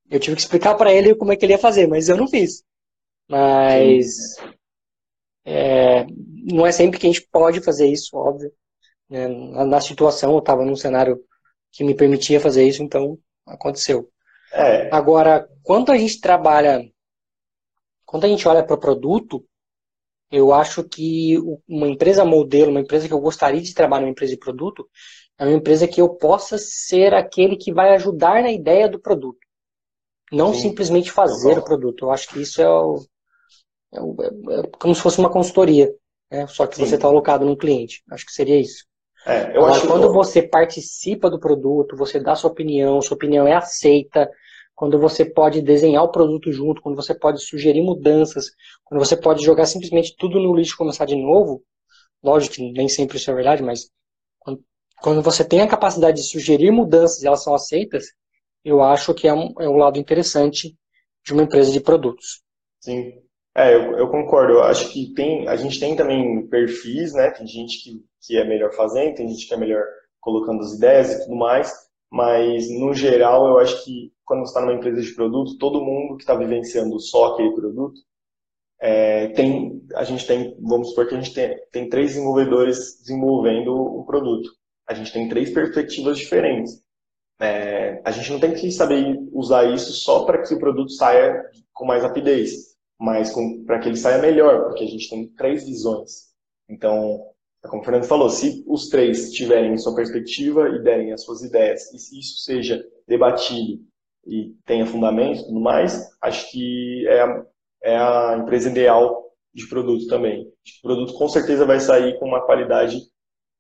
Eu 0.10 0.20
tive 0.20 0.36
que 0.36 0.42
explicar 0.42 0.76
para 0.76 0.94
ele 0.94 1.16
como 1.16 1.32
é 1.32 1.36
que 1.36 1.46
ele 1.46 1.54
ia 1.54 1.60
fazer, 1.60 1.88
mas 1.88 2.08
eu 2.08 2.16
não 2.16 2.28
fiz. 2.28 2.64
Mas 3.28 4.38
é, 5.44 6.06
não 6.46 6.66
é 6.66 6.72
sempre 6.72 7.00
que 7.00 7.08
a 7.08 7.12
gente 7.12 7.28
pode 7.32 7.62
fazer 7.62 7.88
isso, 7.88 8.16
óbvio. 8.16 8.52
Né? 9.10 9.28
Na, 9.28 9.66
na, 9.66 9.82
situação, 9.82 10.34
eu 10.34 10.40
estava 10.40 10.64
num 10.64 10.76
cenário 10.76 11.20
que 11.72 11.84
me 11.84 11.96
permitia 11.96 12.40
fazer 12.40 12.68
isso, 12.68 12.84
então 12.84 13.18
aconteceu. 13.46 14.10
É. 14.54 14.94
Agora, 14.94 15.48
quando 15.64 15.92
a 15.92 15.98
gente 15.98 16.22
trabalha, 16.22 16.82
quando 18.06 18.26
a 18.26 18.28
gente 18.28 18.48
olha 18.48 18.64
para 18.64 18.76
o 18.76 18.80
produto, 18.80 19.46
eu 20.32 20.54
acho 20.54 20.84
que 20.84 21.38
uma 21.68 21.88
empresa 21.88 22.26
modelo, 22.26 22.72
uma 22.72 22.82
empresa 22.82 23.08
que 23.08 23.14
eu 23.14 23.20
gostaria 23.20 23.62
de 23.62 23.74
trabalhar 23.74 24.06
uma 24.06 24.12
empresa 24.12 24.34
de 24.34 24.40
produto, 24.40 24.88
é 25.38 25.46
uma 25.46 25.56
empresa 25.56 25.88
que 25.88 26.02
eu 26.02 26.10
possa 26.10 26.58
ser 26.58 27.14
aquele 27.14 27.56
que 27.56 27.74
vai 27.74 27.94
ajudar 27.96 28.42
na 28.42 28.52
ideia 28.52 28.90
do 28.90 29.00
produto. 29.00 29.40
Não 30.32 30.54
Sim. 30.54 30.70
simplesmente 30.70 31.12
fazer 31.12 31.58
o 31.58 31.64
produto. 31.64 32.06
Eu 32.06 32.12
acho 32.12 32.28
que 32.30 32.42
isso 32.42 32.62
é, 32.62 32.70
o, 32.70 33.06
é, 33.94 34.02
o, 34.02 34.16
é, 34.22 34.60
é 34.60 34.64
como 34.80 34.94
se 34.94 35.02
fosse 35.02 35.20
uma 35.20 35.30
consultoria. 35.30 35.94
Né? 36.30 36.46
Só 36.48 36.68
que 36.68 36.76
Sim. 36.76 36.86
você 36.86 36.96
está 36.96 37.08
alocado 37.08 37.46
no 37.46 37.56
cliente. 37.56 38.04
Acho 38.12 38.26
que 38.26 38.34
seria 38.34 38.60
isso. 38.60 38.86
É, 39.26 39.56
eu 39.56 39.62
Agora, 39.62 39.72
acho 39.74 39.88
quando 39.88 40.08
que... 40.08 40.14
você 40.14 40.42
participa 40.42 41.30
do 41.30 41.40
produto, 41.40 41.96
você 41.96 42.20
dá 42.20 42.36
sua 42.36 42.50
opinião, 42.50 43.02
sua 43.02 43.16
opinião 43.16 43.48
é 43.48 43.54
aceita, 43.54 44.30
quando 44.78 45.00
você 45.00 45.26
pode 45.26 45.60
desenhar 45.60 46.04
o 46.04 46.12
produto 46.12 46.52
junto, 46.52 46.84
quando 46.84 46.96
você 46.96 47.16
pode 47.18 47.42
sugerir 47.42 47.82
mudanças, 47.82 48.52
quando 48.86 49.04
você 49.04 49.18
pode 49.18 49.44
jogar 49.44 49.66
simplesmente 49.66 50.16
tudo 50.16 50.40
no 50.40 50.56
lixo 50.56 50.76
e 50.76 50.78
começar 50.78 51.06
de 51.06 51.16
novo, 51.16 51.64
lógico 52.24 52.54
que 52.56 52.72
nem 52.72 52.88
sempre 52.88 53.18
isso 53.18 53.32
é 53.32 53.34
verdade, 53.34 53.64
mas 53.64 53.90
quando, 55.02 55.24
você 55.24 55.44
tem 55.44 55.62
a 55.62 55.68
capacidade 55.68 56.18
de 56.18 56.30
sugerir 56.30 56.70
mudanças 56.70 57.24
e 57.24 57.28
elas 57.28 57.44
são 57.44 57.56
aceitas, 57.56 58.06
eu 58.64 58.84
acho 58.84 59.16
que 59.16 59.28
é 59.28 59.34
um, 59.34 59.52
é 59.60 59.68
um 59.68 59.78
lado 59.78 59.98
interessante 59.98 60.78
de 61.26 61.34
uma 61.34 61.42
empresa 61.42 61.72
de 61.72 61.80
produtos. 61.80 62.44
Sim, 62.80 63.14
é, 63.56 63.74
eu, 63.74 63.98
eu, 63.98 64.08
concordo. 64.10 64.54
Eu 64.54 64.64
acho 64.64 64.94
que 64.94 65.12
tem, 65.16 65.48
a 65.48 65.56
gente 65.56 65.80
tem 65.80 65.96
também 65.96 66.46
perfis, 66.48 67.14
né? 67.14 67.32
Tem 67.32 67.48
gente 67.48 67.82
que, 67.82 68.06
que 68.22 68.38
é 68.38 68.46
melhor 68.46 68.72
fazendo, 68.74 69.16
tem 69.16 69.28
gente 69.28 69.48
que 69.48 69.54
é 69.56 69.58
melhor 69.58 69.84
colocando 70.20 70.62
as 70.62 70.74
ideias 70.74 71.14
e 71.14 71.24
tudo 71.24 71.36
mais, 71.36 71.74
mas 72.12 72.70
no 72.70 72.94
geral 72.94 73.48
eu 73.48 73.60
acho 73.60 73.84
que 73.84 74.12
quando 74.26 74.42
você 74.42 74.50
está 74.50 74.62
numa 74.62 74.74
empresa 74.74 75.02
de 75.02 75.14
produto, 75.14 75.58
todo 75.58 75.84
mundo 75.84 76.18
que 76.18 76.24
está 76.24 76.36
vivenciando 76.36 77.00
só 77.00 77.34
aquele 77.34 77.54
produto, 77.54 78.00
é, 78.80 79.30
tem, 79.30 79.82
a 79.96 80.04
gente 80.04 80.28
tem, 80.28 80.56
vamos 80.62 80.90
supor 80.90 81.08
que 81.08 81.16
a 81.16 81.22
gente 81.22 81.34
tem, 81.34 81.58
tem 81.72 81.90
três 81.90 82.10
desenvolvedores 82.10 83.00
desenvolvendo 83.00 83.74
um 83.74 84.04
produto. 84.04 84.50
A 84.88 84.94
gente 84.94 85.12
tem 85.12 85.28
três 85.28 85.52
perspectivas 85.52 86.18
diferentes. 86.18 86.82
É, 87.40 88.02
a 88.04 88.12
gente 88.12 88.32
não 88.32 88.40
tem 88.40 88.54
que 88.54 88.72
saber 88.72 89.18
usar 89.32 89.66
isso 89.66 89.94
só 89.94 90.26
para 90.26 90.42
que 90.42 90.54
o 90.54 90.60
produto 90.60 90.92
saia 90.92 91.44
com 91.74 91.86
mais 91.86 92.04
rapidez, 92.04 92.76
mas 93.00 93.32
para 93.66 93.80
que 93.80 93.90
ele 93.90 93.98
saia 93.98 94.22
melhor, 94.22 94.66
porque 94.66 94.84
a 94.84 94.88
gente 94.88 95.10
tem 95.10 95.28
três 95.30 95.66
visões. 95.66 96.28
Então, 96.68 97.22
como 97.64 97.82
o 97.82 97.86
Fernando 97.86 98.06
falou, 98.06 98.30
se 98.30 98.64
os 98.68 98.88
três 98.90 99.32
tiverem 99.32 99.78
sua 99.78 99.96
perspectiva 99.96 100.70
e 100.70 100.82
derem 100.82 101.12
as 101.12 101.24
suas 101.24 101.42
ideias, 101.42 101.92
e 101.94 102.00
se 102.00 102.20
isso 102.20 102.38
seja 102.40 102.84
debatido 103.08 103.82
e 104.26 104.54
tenha 104.66 104.86
fundamento 104.86 105.42
e 105.42 105.46
tudo 105.46 105.60
mais, 105.60 106.08
acho 106.22 106.52
que 106.52 107.08
é 107.08 107.22
a, 107.22 107.46
é 107.84 107.98
a 107.98 108.38
empresa 108.40 108.70
ideal 108.70 109.32
de 109.54 109.68
produto 109.68 110.08
também. 110.08 110.44
O 110.44 110.82
produto 110.88 111.14
com 111.14 111.28
certeza 111.28 111.66
vai 111.66 111.80
sair 111.80 112.20
com 112.20 112.28
uma 112.28 112.46
qualidade 112.46 113.00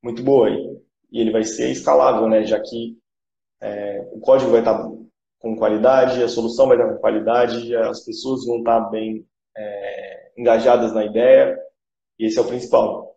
muito 0.03 0.21
boa 0.21 0.49
e, 0.49 0.77
ele 1.11 1.31
vai 1.31 1.43
ser 1.43 1.71
escalável, 1.71 2.27
né? 2.27 2.43
Já 2.43 2.59
que 2.59 2.97
é, 3.61 4.07
o 4.11 4.19
código 4.19 4.51
vai 4.51 4.59
estar 4.59 4.87
com 5.39 5.55
qualidade, 5.55 6.21
a 6.21 6.27
solução 6.27 6.67
vai 6.67 6.77
estar 6.77 6.93
com 6.93 6.99
qualidade, 6.99 7.75
as 7.75 8.03
pessoas 8.03 8.45
vão 8.45 8.59
estar 8.59 8.81
bem 8.89 9.25
é, 9.55 10.31
engajadas 10.37 10.93
na 10.93 11.05
ideia 11.05 11.57
e 12.19 12.25
esse 12.25 12.37
é 12.37 12.41
o 12.41 12.47
principal. 12.47 13.16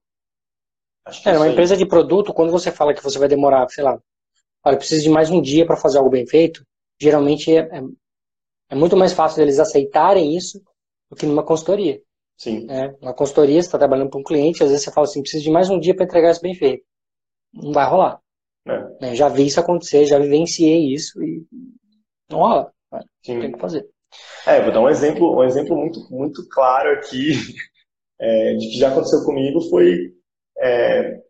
Que 1.23 1.29
é, 1.29 1.37
uma 1.37 1.49
empresa 1.49 1.77
de 1.77 1.87
produto, 1.87 2.33
quando 2.33 2.53
você 2.53 2.71
fala 2.71 2.95
que 2.95 3.03
você 3.03 3.19
vai 3.19 3.29
demorar, 3.29 3.69
sei 3.69 3.83
lá, 3.83 3.99
olha, 4.65 4.77
precisa 4.77 5.03
de 5.03 5.09
mais 5.09 5.31
um 5.31 5.41
dia 5.41 5.67
para 5.67 5.77
fazer 5.77 5.99
algo 5.99 6.11
bem 6.11 6.27
feito, 6.27 6.65
geralmente 7.01 7.55
é, 7.57 7.61
é, 7.61 7.83
é, 8.71 8.75
muito 8.75 8.97
mais 8.97 9.13
fácil 9.13 9.43
eles 9.43 9.59
aceitarem 9.59 10.37
isso 10.37 10.63
do 11.09 11.17
que 11.17 11.27
numa 11.27 11.43
consultoria. 11.43 12.01
Sim. 12.37 12.67
É, 12.71 12.95
uma 13.01 13.15
consultoria, 13.15 13.61
você 13.61 13.69
está 13.69 13.79
trabalhando 13.79 14.11
para 14.11 14.21
um 14.21 14.25
cliente, 14.25 14.63
às 14.63 14.71
vezes 14.71 14.85
você 14.85 14.93
fala 14.93 15.07
assim, 15.07 15.23
precisa 15.23 15.43
de 15.43 15.51
mais 15.51 15.69
um 15.69 15.79
dia 15.81 15.95
para 15.95 16.05
entregar 16.05 16.31
isso 16.31 16.41
bem 16.41 16.55
feito. 16.55 16.85
Não 17.53 17.73
vai 17.73 17.89
rolar. 17.89 18.21
É. 18.67 19.11
É, 19.11 19.15
já 19.15 19.29
vi 19.29 19.47
isso 19.47 19.59
acontecer, 19.59 20.05
já 20.05 20.19
vivenciei 20.19 20.93
isso 20.93 21.23
e 21.23 21.45
não 22.31 22.39
rola. 22.39 22.73
Sim. 23.25 23.41
Tem 23.41 23.53
que 23.53 23.59
fazer. 23.59 23.87
É, 24.47 24.63
vou 24.63 24.73
dar 24.73 24.81
um 24.81 24.89
exemplo, 24.89 25.37
um 25.37 25.45
exemplo 25.45 25.77
muito, 25.77 26.01
muito 26.11 26.49
claro 26.49 26.91
aqui 26.91 27.33
é, 28.19 28.55
de 28.55 28.69
que 28.69 28.79
já 28.79 28.91
aconteceu 28.91 29.25
comigo 29.25 29.61
foi 29.63 30.15
é, 30.61 31.21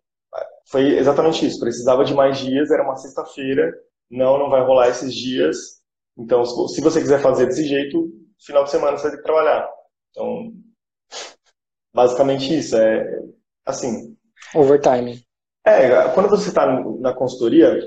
foi 0.70 0.98
exatamente 0.98 1.46
isso. 1.46 1.60
Precisava 1.60 2.04
de 2.04 2.14
mais 2.14 2.38
dias, 2.38 2.70
era 2.70 2.82
uma 2.82 2.96
sexta-feira, 2.96 3.72
não, 4.10 4.38
não 4.38 4.50
vai 4.50 4.62
rolar 4.62 4.88
esses 4.88 5.14
dias. 5.14 5.80
Então, 6.16 6.44
se 6.44 6.80
você 6.80 7.00
quiser 7.00 7.20
fazer 7.20 7.46
desse 7.46 7.64
jeito, 7.64 8.10
final 8.44 8.64
de 8.64 8.70
semana 8.70 8.96
você 8.96 9.04
vai 9.04 9.10
ter 9.12 9.16
que 9.18 9.22
trabalhar. 9.22 9.68
Então, 10.10 10.52
basicamente 11.94 12.56
isso. 12.56 12.76
É 12.76 13.20
assim. 13.64 14.16
Overtime. 14.54 15.24
É, 15.64 16.08
quando 16.14 16.28
você 16.28 16.48
está 16.48 16.66
na 16.98 17.12
consultoria, 17.12 17.78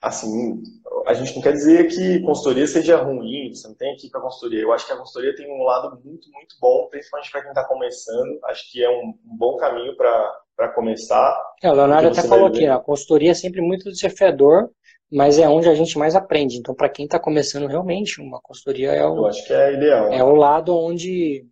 assim, 0.00 0.62
a 1.06 1.14
gente 1.14 1.34
não 1.34 1.42
quer 1.42 1.52
dizer 1.52 1.88
que 1.88 2.20
consultoria 2.20 2.66
seja 2.66 2.96
ruim, 2.96 3.52
você 3.52 3.68
não 3.68 3.74
tem 3.74 3.96
que 3.96 4.06
ir 4.06 4.10
para 4.10 4.20
consultoria. 4.20 4.62
Eu 4.62 4.72
acho 4.72 4.86
que 4.86 4.92
a 4.92 4.96
consultoria 4.96 5.34
tem 5.34 5.50
um 5.50 5.62
lado 5.62 5.90
muito, 6.04 6.30
muito 6.30 6.56
bom, 6.60 6.88
principalmente 6.88 7.30
para 7.30 7.42
quem 7.42 7.50
está 7.50 7.64
começando. 7.64 8.38
Acho 8.44 8.70
que 8.70 8.82
é 8.82 8.88
um, 8.88 9.14
um 9.26 9.36
bom 9.36 9.56
caminho 9.56 9.96
para 9.96 10.40
começar. 10.66 11.38
É, 11.62 11.70
o 11.70 11.74
Leonardo 11.74 12.08
até 12.08 12.22
falou 12.22 12.48
aqui, 12.48 12.66
a 12.66 12.78
consultoria 12.78 13.30
é 13.30 13.34
sempre 13.34 13.60
muito 13.60 13.90
desafiador, 13.92 14.70
mas 15.10 15.38
é 15.38 15.48
onde 15.48 15.68
a 15.68 15.74
gente 15.74 15.96
mais 15.96 16.16
aprende. 16.16 16.56
Então, 16.56 16.74
para 16.74 16.88
quem 16.88 17.04
está 17.04 17.18
começando 17.20 17.66
realmente, 17.66 18.20
uma 18.20 18.40
consultoria 18.42 18.90
é 18.90 19.06
o, 19.06 19.18
Eu 19.18 19.26
acho 19.26 19.46
que 19.46 19.52
é 19.52 19.74
ideal. 19.74 20.12
É 20.12 20.24
o 20.24 20.34
lado 20.34 20.76
onde 20.76 21.46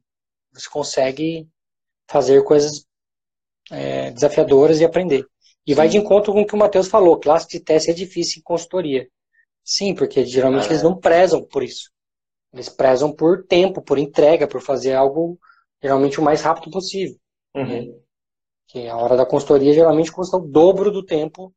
você 0.52 0.68
consegue 0.68 1.48
fazer 2.08 2.42
coisas 2.42 2.84
é, 3.70 4.10
desafiadoras 4.10 4.80
e 4.80 4.84
aprender. 4.84 5.24
E 5.66 5.70
Sim. 5.72 5.76
vai 5.76 5.88
de 5.88 5.98
encontro 5.98 6.32
com 6.32 6.42
o 6.42 6.46
que 6.46 6.54
o 6.54 6.58
Matheus 6.58 6.88
falou, 6.88 7.18
classe 7.18 7.48
de 7.48 7.60
teste 7.60 7.90
é 7.90 7.94
difícil 7.94 8.40
em 8.40 8.42
consultoria. 8.42 9.08
Sim, 9.64 9.94
porque 9.94 10.24
geralmente 10.24 10.64
ah, 10.64 10.70
eles 10.70 10.82
não 10.82 10.96
prezam 10.96 11.42
por 11.42 11.62
isso. 11.62 11.90
Eles 12.52 12.68
prezam 12.68 13.12
por 13.12 13.44
tempo, 13.44 13.82
por 13.82 13.98
entrega, 13.98 14.46
por 14.46 14.60
fazer 14.60 14.94
algo 14.94 15.38
geralmente 15.82 16.20
o 16.20 16.22
mais 16.22 16.40
rápido 16.40 16.70
possível. 16.70 17.16
Uhum. 17.54 18.00
Que 18.68 18.88
a 18.88 18.96
hora 18.96 19.16
da 19.16 19.26
consultoria 19.26 19.72
geralmente 19.72 20.12
custa 20.12 20.36
o 20.36 20.40
dobro 20.40 20.90
do 20.90 21.04
tempo 21.04 21.54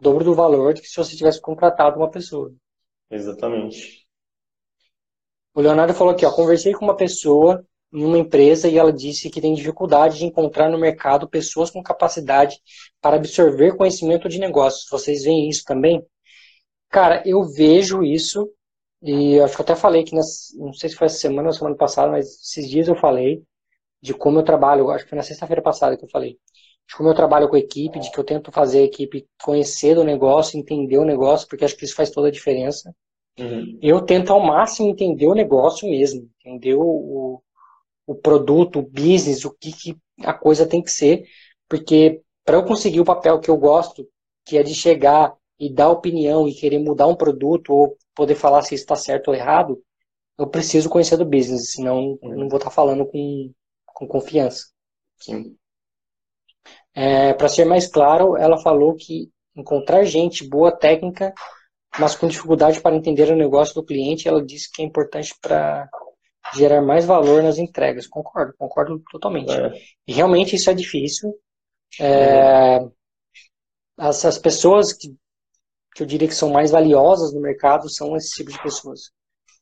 dobro 0.00 0.24
do 0.24 0.34
valor 0.34 0.74
do 0.74 0.80
que 0.80 0.88
se 0.88 0.96
você 0.96 1.16
tivesse 1.16 1.40
contratado 1.40 1.98
uma 1.98 2.10
pessoa. 2.10 2.52
Exatamente. 3.10 4.06
O 5.54 5.60
Leonardo 5.60 5.94
falou 5.94 6.12
aqui, 6.12 6.26
ó, 6.26 6.30
conversei 6.30 6.72
com 6.72 6.84
uma 6.84 6.96
pessoa 6.96 7.64
em 7.92 8.04
uma 8.04 8.18
empresa 8.18 8.68
e 8.68 8.76
ela 8.76 8.92
disse 8.92 9.30
que 9.30 9.40
tem 9.40 9.54
dificuldade 9.54 10.18
de 10.18 10.24
encontrar 10.24 10.68
no 10.68 10.78
mercado 10.78 11.28
pessoas 11.28 11.70
com 11.70 11.82
capacidade 11.82 12.58
para 13.00 13.16
absorver 13.16 13.76
conhecimento 13.76 14.28
de 14.28 14.38
negócios. 14.38 14.88
Vocês 14.90 15.22
veem 15.22 15.48
isso 15.48 15.62
também? 15.64 16.04
Cara, 16.90 17.22
eu 17.24 17.44
vejo 17.44 18.02
isso 18.02 18.50
e 19.00 19.38
acho 19.40 19.54
que 19.56 19.62
até 19.62 19.76
falei 19.76 20.02
que, 20.02 20.14
nas, 20.14 20.48
não 20.56 20.72
sei 20.72 20.90
se 20.90 20.96
foi 20.96 21.06
essa 21.06 21.18
semana 21.18 21.48
ou 21.48 21.54
semana 21.54 21.76
passada, 21.76 22.10
mas 22.10 22.26
esses 22.26 22.68
dias 22.68 22.88
eu 22.88 22.96
falei 22.96 23.42
de 24.04 24.12
como 24.12 24.38
eu 24.38 24.42
trabalho, 24.42 24.90
acho 24.90 25.04
que 25.04 25.08
foi 25.08 25.16
na 25.16 25.22
sexta-feira 25.22 25.62
passada 25.62 25.96
que 25.96 26.04
eu 26.04 26.08
falei, 26.10 26.32
de 26.86 26.94
como 26.94 27.08
eu 27.08 27.14
trabalho 27.14 27.48
com 27.48 27.56
a 27.56 27.58
equipe, 27.58 27.98
de 27.98 28.10
que 28.10 28.18
eu 28.18 28.22
tento 28.22 28.52
fazer 28.52 28.80
a 28.80 28.84
equipe 28.84 29.26
conhecer 29.42 29.94
do 29.94 30.04
negócio, 30.04 30.58
entender 30.58 30.98
o 30.98 31.06
negócio, 31.06 31.48
porque 31.48 31.64
acho 31.64 31.74
que 31.74 31.86
isso 31.86 31.94
faz 31.96 32.10
toda 32.10 32.28
a 32.28 32.30
diferença. 32.30 32.94
Uhum. 33.38 33.78
Eu 33.80 34.02
tento 34.02 34.30
ao 34.30 34.40
máximo 34.40 34.90
entender 34.90 35.26
o 35.26 35.34
negócio 35.34 35.88
mesmo, 35.88 36.28
entender 36.44 36.74
o, 36.74 37.40
o 38.06 38.14
produto, 38.14 38.80
o 38.80 38.82
business, 38.82 39.46
o 39.46 39.56
que, 39.58 39.72
que 39.72 39.96
a 40.20 40.34
coisa 40.34 40.66
tem 40.66 40.82
que 40.82 40.90
ser, 40.90 41.24
porque 41.66 42.20
para 42.44 42.58
eu 42.58 42.64
conseguir 42.66 43.00
o 43.00 43.06
papel 43.06 43.40
que 43.40 43.50
eu 43.50 43.56
gosto, 43.56 44.06
que 44.44 44.58
é 44.58 44.62
de 44.62 44.74
chegar 44.74 45.34
e 45.58 45.72
dar 45.72 45.88
opinião 45.88 46.46
e 46.46 46.52
querer 46.52 46.78
mudar 46.78 47.06
um 47.06 47.16
produto 47.16 47.72
ou 47.72 47.96
poder 48.14 48.34
falar 48.34 48.60
se 48.60 48.74
está 48.74 48.96
certo 48.96 49.28
ou 49.28 49.34
errado, 49.34 49.82
eu 50.38 50.46
preciso 50.46 50.90
conhecer 50.90 51.16
do 51.16 51.24
business, 51.24 51.72
senão 51.72 52.18
eu 52.20 52.36
não 52.36 52.50
vou 52.50 52.58
estar 52.58 52.70
falando 52.70 53.06
com, 53.06 53.50
com 53.94 54.06
confiança. 54.06 54.66
Sim. 55.18 55.56
É, 56.92 57.32
para 57.32 57.48
ser 57.48 57.64
mais 57.64 57.86
claro, 57.86 58.36
ela 58.36 58.60
falou 58.60 58.94
que 58.94 59.30
encontrar 59.56 60.04
gente 60.04 60.46
boa 60.46 60.70
técnica 60.70 61.32
mas 61.98 62.16
com 62.16 62.26
dificuldade 62.26 62.80
para 62.80 62.96
entender 62.96 63.30
o 63.30 63.36
negócio 63.36 63.74
do 63.74 63.84
cliente. 63.84 64.28
Ela 64.28 64.44
disse 64.44 64.70
que 64.70 64.82
é 64.82 64.84
importante 64.84 65.34
para 65.40 65.88
gerar 66.54 66.82
mais 66.82 67.04
valor 67.04 67.42
nas 67.42 67.58
entregas. 67.58 68.06
Concordo, 68.06 68.54
concordo 68.58 69.02
totalmente. 69.10 69.52
É. 69.52 69.72
E 70.06 70.12
realmente 70.12 70.56
isso 70.56 70.70
é 70.70 70.74
difícil. 70.74 71.34
É, 72.00 72.78
uhum. 72.78 72.92
as, 73.96 74.24
as 74.24 74.38
pessoas 74.38 74.92
que, 74.92 75.14
que 75.94 76.02
eu 76.02 76.06
diria 76.06 76.26
que 76.26 76.34
são 76.34 76.50
mais 76.50 76.72
valiosas 76.72 77.32
no 77.32 77.40
mercado 77.40 77.88
são 77.88 78.16
esse 78.16 78.30
tipo 78.30 78.50
de 78.50 78.60
pessoas. 78.62 79.10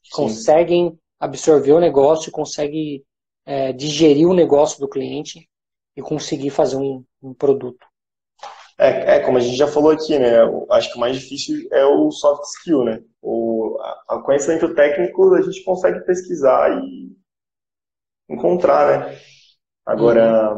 Que 0.03 0.11
conseguem 0.11 0.99
absorver 1.21 1.73
o 1.73 1.81
negócio, 1.81 2.33
conseguem 2.33 3.05
é, 3.45 3.73
digerir 3.73 4.29
o 4.29 4.35
negócio 4.35 4.81
do 4.81 4.89
cliente 4.89 5.49
e 5.97 6.03
conseguir 6.03 6.51
fazer 6.51 6.77
um, 6.77 7.05
um 7.23 7.35
produto. 7.35 7.87
É, 8.79 9.17
é, 9.17 9.21
como 9.21 9.39
a 9.39 9.41
gente 9.41 9.57
já 9.57 9.67
falou 9.67 9.91
aqui, 9.91 10.19
né? 10.19 10.39
Acho 10.71 10.91
que 10.91 10.97
o 10.97 11.01
mais 11.01 11.17
difícil 11.17 11.69
é 11.71 11.85
o 11.85 12.11
soft 12.11 12.45
skill, 12.45 12.85
né? 12.85 13.03
O 13.21 13.79
a, 13.81 14.17
a 14.17 14.23
conhecimento 14.23 14.75
técnico 14.75 15.35
a 15.35 15.43
gente 15.43 15.63
consegue 15.63 16.01
pesquisar 16.01 16.71
e 16.83 17.13
encontrar, 18.29 19.09
né? 19.11 19.19
Agora, 19.85 20.57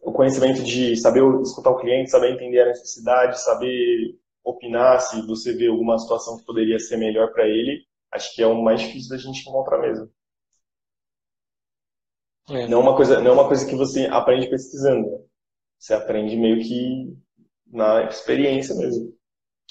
o 0.00 0.12
conhecimento 0.12 0.62
de 0.62 0.96
saber 0.96 1.22
escutar 1.42 1.70
o 1.70 1.78
cliente, 1.78 2.10
saber 2.10 2.32
entender 2.32 2.62
a 2.62 2.66
necessidade, 2.66 3.42
saber 3.42 4.16
opinar 4.44 5.00
se 5.00 5.26
você 5.26 5.52
vê 5.52 5.66
alguma 5.66 5.98
situação 5.98 6.38
que 6.38 6.44
poderia 6.44 6.78
ser 6.78 6.96
melhor 6.96 7.32
para 7.32 7.46
ele, 7.46 7.84
acho 8.12 8.34
que 8.34 8.42
é 8.42 8.46
o 8.46 8.62
mais 8.62 8.80
difícil 8.80 9.10
da 9.10 9.18
gente 9.18 9.48
encontrar 9.48 9.78
mesmo. 9.78 10.08
É. 12.50 12.66
Não, 12.66 12.80
é 12.80 12.82
uma 12.82 12.96
coisa, 12.96 13.20
não 13.20 13.30
é 13.30 13.34
uma 13.34 13.46
coisa 13.46 13.66
que 13.66 13.76
você 13.76 14.06
aprende 14.06 14.48
pesquisando. 14.48 15.10
Né? 15.10 15.18
Você 15.78 15.94
aprende 15.94 16.36
meio 16.36 16.60
que 16.60 17.16
na 17.70 18.04
experiência 18.04 18.74
mesmo. 18.74 19.12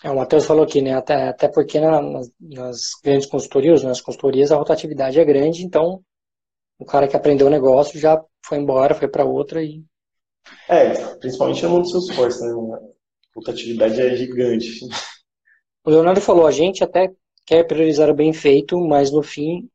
É, 0.03 0.11
o 0.11 0.15
Matheus 0.15 0.45
falou 0.45 0.63
aqui, 0.63 0.81
né? 0.81 0.93
Até, 0.93 1.29
até 1.29 1.47
porque 1.47 1.79
na, 1.79 2.01
nas, 2.01 2.31
nas, 2.39 2.79
grandes 3.03 3.27
consultorias, 3.27 3.83
nas 3.83 3.99
consultorias, 3.99 4.51
a 4.51 4.57
rotatividade 4.57 5.19
é 5.19 5.25
grande, 5.25 5.63
então 5.63 6.01
o 6.77 6.85
cara 6.85 7.07
que 7.07 7.15
aprendeu 7.15 7.47
o 7.47 7.51
negócio 7.51 7.99
já 7.99 8.23
foi 8.45 8.59
embora, 8.59 8.93
foi 8.93 9.07
para 9.07 9.25
outra 9.25 9.63
e. 9.63 9.83
É, 10.69 11.15
principalmente 11.15 11.63
no 11.63 11.71
mundo 11.71 11.83
do 11.83 11.89
Salesforce, 11.89 12.41
né? 12.45 12.53
A 12.53 12.79
rotatividade 13.35 13.99
é 13.99 14.15
gigante. 14.15 14.79
O 15.83 15.89
Leonardo 15.89 16.21
falou, 16.21 16.45
a 16.45 16.51
gente 16.51 16.83
até 16.83 17.11
quer 17.45 17.65
priorizar 17.65 18.09
o 18.09 18.13
bem 18.13 18.31
feito, 18.33 18.79
mas 18.79 19.11
no 19.11 19.23
fim, 19.23 19.67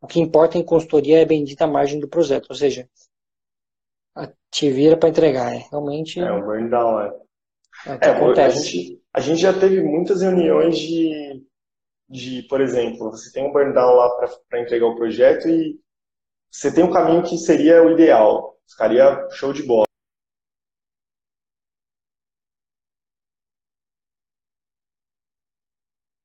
o 0.00 0.06
que 0.06 0.20
importa 0.20 0.58
em 0.58 0.64
consultoria 0.64 1.18
é 1.18 1.22
a 1.22 1.26
bendita 1.26 1.66
margem 1.66 1.98
do 1.98 2.08
projeto, 2.08 2.50
ou 2.50 2.56
seja, 2.56 2.88
te 4.50 4.70
vira 4.70 4.96
para 4.96 5.08
entregar. 5.08 5.54
É, 5.54 5.66
realmente. 5.70 6.20
É, 6.20 6.30
o 6.30 6.44
burn 6.44 6.68
down, 6.68 7.00
é. 7.00 7.28
É, 7.86 8.08
é 8.08 8.10
acontece. 8.10 8.58
A 8.58 8.60
gente, 8.60 9.02
a 9.14 9.20
gente 9.20 9.40
já 9.40 9.52
teve 9.58 9.82
muitas 9.82 10.22
reuniões 10.22 10.78
de, 10.78 11.44
de, 12.08 12.42
por 12.48 12.60
exemplo, 12.60 13.10
você 13.10 13.32
tem 13.32 13.46
um 13.48 13.52
burn 13.52 13.72
down 13.72 13.94
lá 13.94 14.10
para 14.48 14.60
entregar 14.60 14.86
o 14.86 14.96
projeto 14.96 15.48
e 15.48 15.78
você 16.50 16.74
tem 16.74 16.84
um 16.84 16.92
caminho 16.92 17.22
que 17.22 17.36
seria 17.36 17.82
o 17.82 17.92
ideal. 17.92 18.56
Ficaria 18.68 19.28
show 19.30 19.52
de 19.52 19.62
bola. 19.62 19.84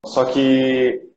Só 0.06 0.26
que, 0.26 1.13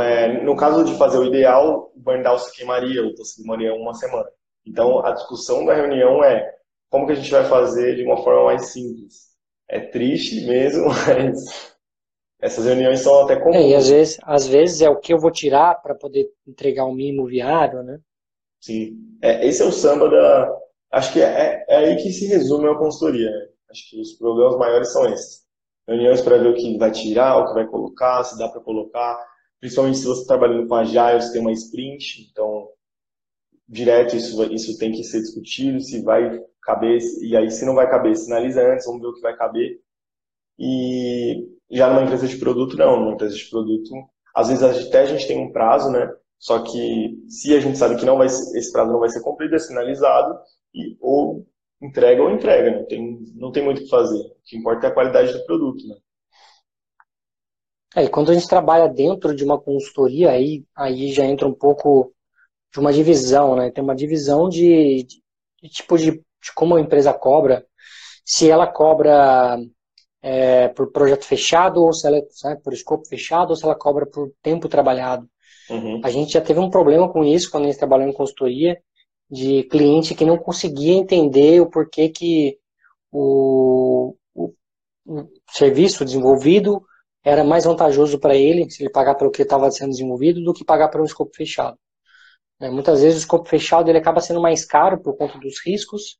é, 0.00 0.42
no 0.42 0.56
caso 0.56 0.84
de 0.84 0.96
fazer 0.98 1.18
o 1.18 1.24
ideal, 1.24 1.92
o 1.94 2.00
burn 2.00 2.22
down 2.22 2.38
se 2.38 2.54
queimaria, 2.56 3.02
ou 3.02 3.24
se 3.24 3.36
queimaria 3.36 3.72
uma 3.74 3.94
semana. 3.94 4.28
Então, 4.66 5.04
a 5.04 5.12
discussão 5.12 5.64
da 5.64 5.74
reunião 5.74 6.24
é 6.24 6.52
como 6.90 7.06
que 7.06 7.12
a 7.12 7.16
gente 7.16 7.30
vai 7.30 7.44
fazer 7.44 7.96
de 7.96 8.04
uma 8.04 8.16
forma 8.16 8.46
mais 8.46 8.66
simples. 8.66 9.26
É 9.68 9.80
triste 9.80 10.44
mesmo, 10.44 10.86
mas 11.06 11.76
essas 12.40 12.64
reuniões 12.64 13.00
são 13.00 13.22
até 13.22 13.36
comuns. 13.36 13.56
É, 13.56 13.68
e 13.68 13.74
às 13.74 13.88
vezes, 13.88 14.18
às 14.22 14.46
vezes 14.46 14.80
é 14.82 14.90
o 14.90 14.98
que 14.98 15.12
eu 15.12 15.18
vou 15.18 15.30
tirar 15.30 15.76
para 15.76 15.94
poder 15.94 16.28
entregar 16.46 16.84
o 16.84 16.90
um 16.90 16.94
mínimo 16.94 17.26
viário, 17.26 17.82
né? 17.82 17.98
Sim. 18.60 18.96
É, 19.22 19.46
esse 19.46 19.62
é 19.62 19.64
o 19.64 19.72
samba 19.72 20.08
da. 20.08 20.58
Acho 20.92 21.12
que 21.12 21.20
é, 21.20 21.64
é 21.68 21.76
aí 21.76 21.96
que 21.96 22.12
se 22.12 22.26
resume 22.26 22.68
a 22.68 22.74
consultoria. 22.74 23.30
Né? 23.30 23.48
Acho 23.70 23.90
que 23.90 24.00
os 24.00 24.12
problemas 24.14 24.56
maiores 24.58 24.92
são 24.92 25.06
esses. 25.06 25.46
Reuniões 25.86 26.20
para 26.20 26.38
ver 26.38 26.48
o 26.48 26.54
que 26.54 26.76
vai 26.78 26.90
tirar, 26.90 27.36
o 27.36 27.46
que 27.48 27.54
vai 27.54 27.66
colocar, 27.66 28.24
se 28.24 28.36
dá 28.36 28.48
para 28.48 28.60
colocar. 28.60 29.24
Principalmente 29.60 29.98
se 29.98 30.04
você 30.04 30.22
está 30.22 30.36
trabalhando 30.36 30.68
com 30.68 30.74
Agile, 30.74 31.20
você 31.20 31.32
tem 31.32 31.40
uma 31.40 31.52
sprint, 31.52 32.28
então 32.30 32.68
direto 33.68 34.16
isso, 34.16 34.42
isso 34.52 34.78
tem 34.78 34.92
que 34.92 35.02
ser 35.04 35.20
discutido, 35.20 35.80
se 35.80 36.02
vai 36.02 36.40
caber, 36.62 37.00
e 37.22 37.36
aí 37.36 37.50
se 37.50 37.64
não 37.64 37.74
vai 37.74 37.88
caber, 37.90 38.16
sinaliza 38.16 38.62
antes, 38.62 38.86
vamos 38.86 39.00
ver 39.00 39.08
o 39.08 39.14
que 39.14 39.20
vai 39.20 39.36
caber. 39.36 39.80
E 40.58 41.48
já 41.70 41.88
numa 41.88 42.02
empresa 42.02 42.26
de 42.28 42.36
produto, 42.38 42.76
não, 42.76 43.00
numa 43.00 43.14
empresa 43.14 43.34
de 43.36 43.48
produto, 43.50 43.90
às 44.34 44.48
vezes 44.48 44.62
até 44.62 45.00
a 45.02 45.06
gente 45.06 45.26
tem 45.26 45.38
um 45.38 45.52
prazo, 45.52 45.90
né? 45.90 46.12
Só 46.38 46.62
que 46.62 47.18
se 47.28 47.54
a 47.56 47.60
gente 47.60 47.78
sabe 47.78 47.96
que 47.96 48.04
não 48.04 48.18
vai, 48.18 48.26
esse 48.26 48.72
prazo 48.72 48.92
não 48.92 49.00
vai 49.00 49.08
ser 49.08 49.22
cumprido, 49.22 49.54
é 49.54 49.58
sinalizado, 49.58 50.38
e, 50.74 50.96
ou 51.00 51.46
entrega 51.80 52.22
ou 52.22 52.30
entrega, 52.30 52.70
não 52.78 52.86
tem, 52.86 53.18
não 53.34 53.52
tem 53.52 53.64
muito 53.64 53.78
o 53.80 53.84
que 53.84 53.90
fazer. 53.90 54.20
O 54.20 54.36
que 54.44 54.56
importa 54.56 54.86
é 54.86 54.90
a 54.90 54.94
qualidade 54.94 55.32
do 55.32 55.44
produto, 55.46 55.86
né? 55.88 55.96
É, 57.96 58.04
e 58.04 58.08
quando 58.10 58.30
a 58.30 58.34
gente 58.34 58.46
trabalha 58.46 58.86
dentro 58.88 59.34
de 59.34 59.42
uma 59.42 59.58
consultoria, 59.58 60.30
aí, 60.30 60.62
aí 60.76 61.10
já 61.12 61.24
entra 61.24 61.48
um 61.48 61.54
pouco 61.54 62.12
de 62.70 62.78
uma 62.78 62.92
divisão, 62.92 63.56
né? 63.56 63.70
Tem 63.70 63.82
uma 63.82 63.96
divisão 63.96 64.50
de, 64.50 65.02
de, 65.04 65.22
de 65.62 65.68
tipo 65.70 65.96
de, 65.96 66.10
de, 66.12 66.52
como 66.54 66.76
a 66.76 66.80
empresa 66.80 67.14
cobra, 67.14 67.66
se 68.22 68.50
ela 68.50 68.66
cobra 68.66 69.58
é, 70.20 70.68
por 70.68 70.92
projeto 70.92 71.24
fechado 71.24 71.82
ou 71.82 71.90
se 71.94 72.06
ela 72.06 72.18
é 72.18 72.54
por 72.56 72.74
escopo 72.74 73.08
fechado 73.08 73.50
ou 73.50 73.56
se 73.56 73.64
ela 73.64 73.74
cobra 73.74 74.04
por 74.04 74.30
tempo 74.42 74.68
trabalhado. 74.68 75.26
Uhum. 75.70 76.02
A 76.04 76.10
gente 76.10 76.34
já 76.34 76.40
teve 76.42 76.60
um 76.60 76.68
problema 76.68 77.10
com 77.10 77.24
isso 77.24 77.50
quando 77.50 77.64
a 77.64 77.66
gente 77.68 77.78
trabalhou 77.78 78.06
em 78.06 78.12
consultoria, 78.12 78.78
de 79.30 79.62
cliente 79.64 80.14
que 80.14 80.24
não 80.24 80.36
conseguia 80.36 80.92
entender 80.92 81.60
o 81.60 81.70
porquê 81.70 82.10
que 82.10 82.58
o, 83.10 84.14
o, 84.34 84.52
o 85.06 85.28
serviço 85.50 86.04
desenvolvido 86.04 86.84
era 87.26 87.42
mais 87.42 87.64
vantajoso 87.64 88.20
para 88.20 88.36
ele, 88.36 88.70
se 88.70 88.84
ele 88.84 88.90
pagar 88.90 89.16
pelo 89.16 89.32
que 89.32 89.42
estava 89.42 89.68
sendo 89.72 89.90
desenvolvido, 89.90 90.40
do 90.44 90.54
que 90.54 90.64
pagar 90.64 90.94
um 90.96 91.04
escopo 91.04 91.34
fechado. 91.34 91.76
É, 92.60 92.70
muitas 92.70 93.02
vezes 93.02 93.16
o 93.16 93.20
escopo 93.22 93.48
fechado 93.48 93.88
ele 93.90 93.98
acaba 93.98 94.20
sendo 94.20 94.40
mais 94.40 94.64
caro 94.64 95.02
por 95.02 95.16
conta 95.16 95.36
dos 95.40 95.60
riscos, 95.66 96.18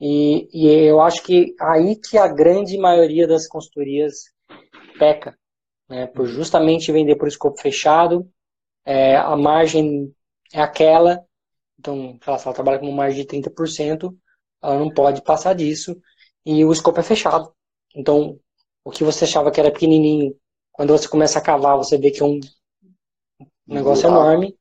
e, 0.00 0.48
e 0.52 0.68
eu 0.68 1.00
acho 1.00 1.22
que 1.22 1.54
aí 1.60 1.94
que 1.94 2.18
a 2.18 2.26
grande 2.26 2.76
maioria 2.76 3.28
das 3.28 3.46
consultorias 3.46 4.24
peca, 4.98 5.38
né, 5.88 6.08
por 6.08 6.26
justamente 6.26 6.90
vender 6.90 7.14
por 7.14 7.28
escopo 7.28 7.60
fechado, 7.60 8.28
é, 8.84 9.16
a 9.16 9.36
margem 9.36 10.12
é 10.52 10.60
aquela, 10.60 11.24
então, 11.78 12.18
se 12.20 12.28
ela 12.28 12.54
trabalha 12.54 12.80
com 12.80 12.86
uma 12.86 12.96
margem 12.96 13.22
de 13.22 13.28
30%, 13.28 14.12
ela 14.60 14.78
não 14.80 14.90
pode 14.92 15.22
passar 15.22 15.54
disso, 15.54 15.96
e 16.44 16.64
o 16.64 16.72
escopo 16.72 16.98
é 16.98 17.04
fechado. 17.04 17.54
Então, 17.94 18.40
o 18.84 18.90
que 18.90 19.02
você 19.02 19.24
achava 19.24 19.50
que 19.50 19.58
era 19.58 19.72
pequenininho, 19.72 20.36
quando 20.70 20.92
você 20.96 21.08
começa 21.08 21.38
a 21.38 21.42
cavar, 21.42 21.76
você 21.76 21.96
vê 21.96 22.10
que 22.10 22.22
é 22.22 22.26
um 22.26 22.38
negócio 23.66 24.06
enorme, 24.06 24.56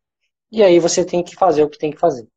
e 0.51 0.63
aí 0.63 0.79
você 0.79 1.05
tem 1.05 1.23
que 1.23 1.35
fazer 1.35 1.63
o 1.63 1.69
que 1.69 1.77
tem 1.77 1.91
que 1.91 1.99
fazer. 1.99 2.27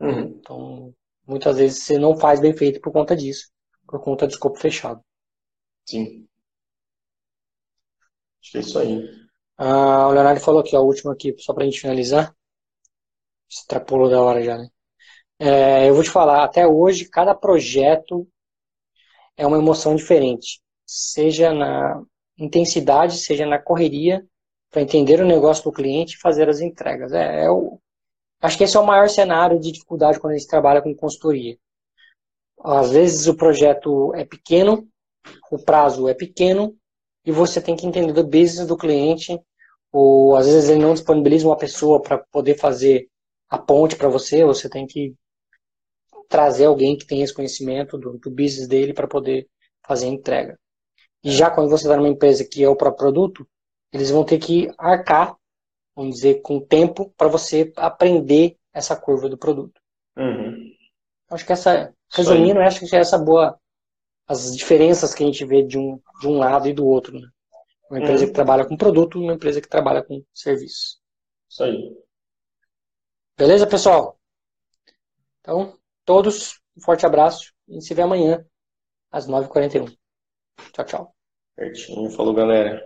Uhum. 0.00 0.20
Então, 0.20 0.94
muitas 1.26 1.56
vezes 1.56 1.82
você 1.82 1.98
não 1.98 2.16
faz 2.16 2.38
bem 2.38 2.56
feito 2.56 2.80
por 2.80 2.92
conta 2.92 3.16
disso, 3.16 3.50
por 3.86 4.00
conta 4.00 4.26
do 4.26 4.30
escopo 4.30 4.58
fechado. 4.58 5.00
Sim. 5.84 6.26
Acho 8.40 8.52
que 8.52 8.58
é 8.58 8.60
isso 8.60 8.78
aí. 8.78 9.08
Ah, 9.56 10.06
o 10.08 10.12
Leonardo 10.12 10.40
falou 10.40 10.60
aqui, 10.60 10.76
a 10.76 10.80
última 10.80 11.12
aqui, 11.12 11.34
só 11.38 11.52
pra 11.52 11.64
gente 11.64 11.80
finalizar. 11.80 12.36
Extrapolou 13.48 14.10
da 14.10 14.20
hora 14.20 14.42
já, 14.42 14.58
né? 14.58 14.68
É, 15.38 15.88
eu 15.88 15.94
vou 15.94 16.02
te 16.02 16.10
falar, 16.10 16.44
até 16.44 16.66
hoje, 16.66 17.08
cada 17.08 17.34
projeto 17.34 18.28
é 19.36 19.46
uma 19.46 19.58
emoção 19.58 19.96
diferente. 19.96 20.60
Seja 20.86 21.52
na 21.52 22.02
intensidade, 22.38 23.18
seja 23.18 23.44
na 23.44 23.58
correria, 23.58 24.24
para 24.70 24.82
entender 24.82 25.20
o 25.20 25.26
negócio 25.26 25.64
do 25.64 25.72
cliente 25.72 26.14
e 26.14 26.20
fazer 26.20 26.48
as 26.48 26.60
entregas. 26.60 27.12
É, 27.12 27.44
é, 27.44 27.50
o, 27.50 27.80
acho 28.40 28.58
que 28.58 28.64
esse 28.64 28.76
é 28.76 28.80
o 28.80 28.86
maior 28.86 29.08
cenário 29.08 29.58
de 29.58 29.72
dificuldade 29.72 30.20
quando 30.20 30.34
a 30.34 30.36
gente 30.36 30.48
trabalha 30.48 30.82
com 30.82 30.94
consultoria. 30.94 31.56
Às 32.62 32.90
vezes 32.90 33.26
o 33.26 33.36
projeto 33.36 34.14
é 34.14 34.24
pequeno, 34.24 34.86
o 35.50 35.58
prazo 35.58 36.08
é 36.08 36.14
pequeno 36.14 36.76
e 37.24 37.32
você 37.32 37.60
tem 37.60 37.76
que 37.76 37.86
entender 37.86 38.12
do 38.12 38.24
business 38.24 38.66
do 38.66 38.76
cliente, 38.76 39.40
ou 39.92 40.36
às 40.36 40.46
vezes 40.46 40.68
ele 40.68 40.82
não 40.82 40.94
disponibiliza 40.94 41.46
uma 41.46 41.56
pessoa 41.56 42.00
para 42.00 42.18
poder 42.30 42.56
fazer 42.58 43.08
a 43.48 43.58
ponte 43.58 43.96
para 43.96 44.08
você, 44.08 44.44
você 44.44 44.68
tem 44.68 44.86
que 44.86 45.14
trazer 46.28 46.66
alguém 46.66 46.96
que 46.96 47.06
tenha 47.06 47.24
esse 47.24 47.34
conhecimento 47.34 47.96
do, 47.96 48.18
do 48.18 48.30
business 48.30 48.68
dele 48.68 48.92
para 48.92 49.06
poder 49.06 49.48
fazer 49.86 50.06
a 50.06 50.10
entrega. 50.10 50.58
E 51.26 51.30
já 51.32 51.50
quando 51.50 51.68
você 51.68 51.84
está 51.84 51.96
numa 51.96 52.08
empresa 52.08 52.44
que 52.44 52.62
é 52.62 52.68
o 52.68 52.76
próprio 52.76 52.98
produto, 52.98 53.48
eles 53.92 54.10
vão 54.10 54.24
ter 54.24 54.38
que 54.38 54.70
arcar, 54.78 55.36
vamos 55.94 56.14
dizer, 56.14 56.40
com 56.40 56.58
o 56.58 56.60
tempo 56.60 57.12
para 57.16 57.26
você 57.26 57.72
aprender 57.76 58.56
essa 58.72 58.94
curva 58.94 59.28
do 59.28 59.36
produto. 59.36 59.80
Uhum. 60.16 60.72
Acho 61.28 61.44
que 61.44 61.52
essa, 61.52 61.92
resumindo, 62.14 62.60
acho 62.60 62.86
que 62.86 62.94
é 62.94 63.00
essa 63.00 63.18
boa, 63.18 63.58
as 64.28 64.56
diferenças 64.56 65.12
que 65.12 65.24
a 65.24 65.26
gente 65.26 65.44
vê 65.44 65.64
de 65.64 65.76
um, 65.76 66.00
de 66.20 66.28
um 66.28 66.38
lado 66.38 66.68
e 66.68 66.72
do 66.72 66.86
outro. 66.86 67.18
Né? 67.18 67.28
Uma 67.90 67.98
empresa 67.98 68.22
Uhum. 68.22 68.28
que 68.28 68.34
trabalha 68.34 68.64
com 68.64 68.76
produto 68.76 69.18
e 69.18 69.22
uma 69.24 69.34
empresa 69.34 69.60
que 69.60 69.68
trabalha 69.68 70.04
com 70.04 70.22
serviço. 70.32 71.00
Isso 71.50 71.64
aí. 71.64 71.96
Beleza, 73.36 73.66
pessoal? 73.66 74.16
Então, 75.40 75.76
todos, 76.04 76.60
um 76.76 76.80
forte 76.82 77.04
abraço. 77.04 77.52
Gente 77.68 77.84
se 77.84 77.94
vê 77.94 78.02
amanhã, 78.02 78.46
às 79.10 79.26
9h41. 79.26 79.96
Tchau, 80.72 80.84
tchau. 80.84 81.15
Certinho. 81.58 82.10
Falou, 82.10 82.32
galera. 82.34 82.82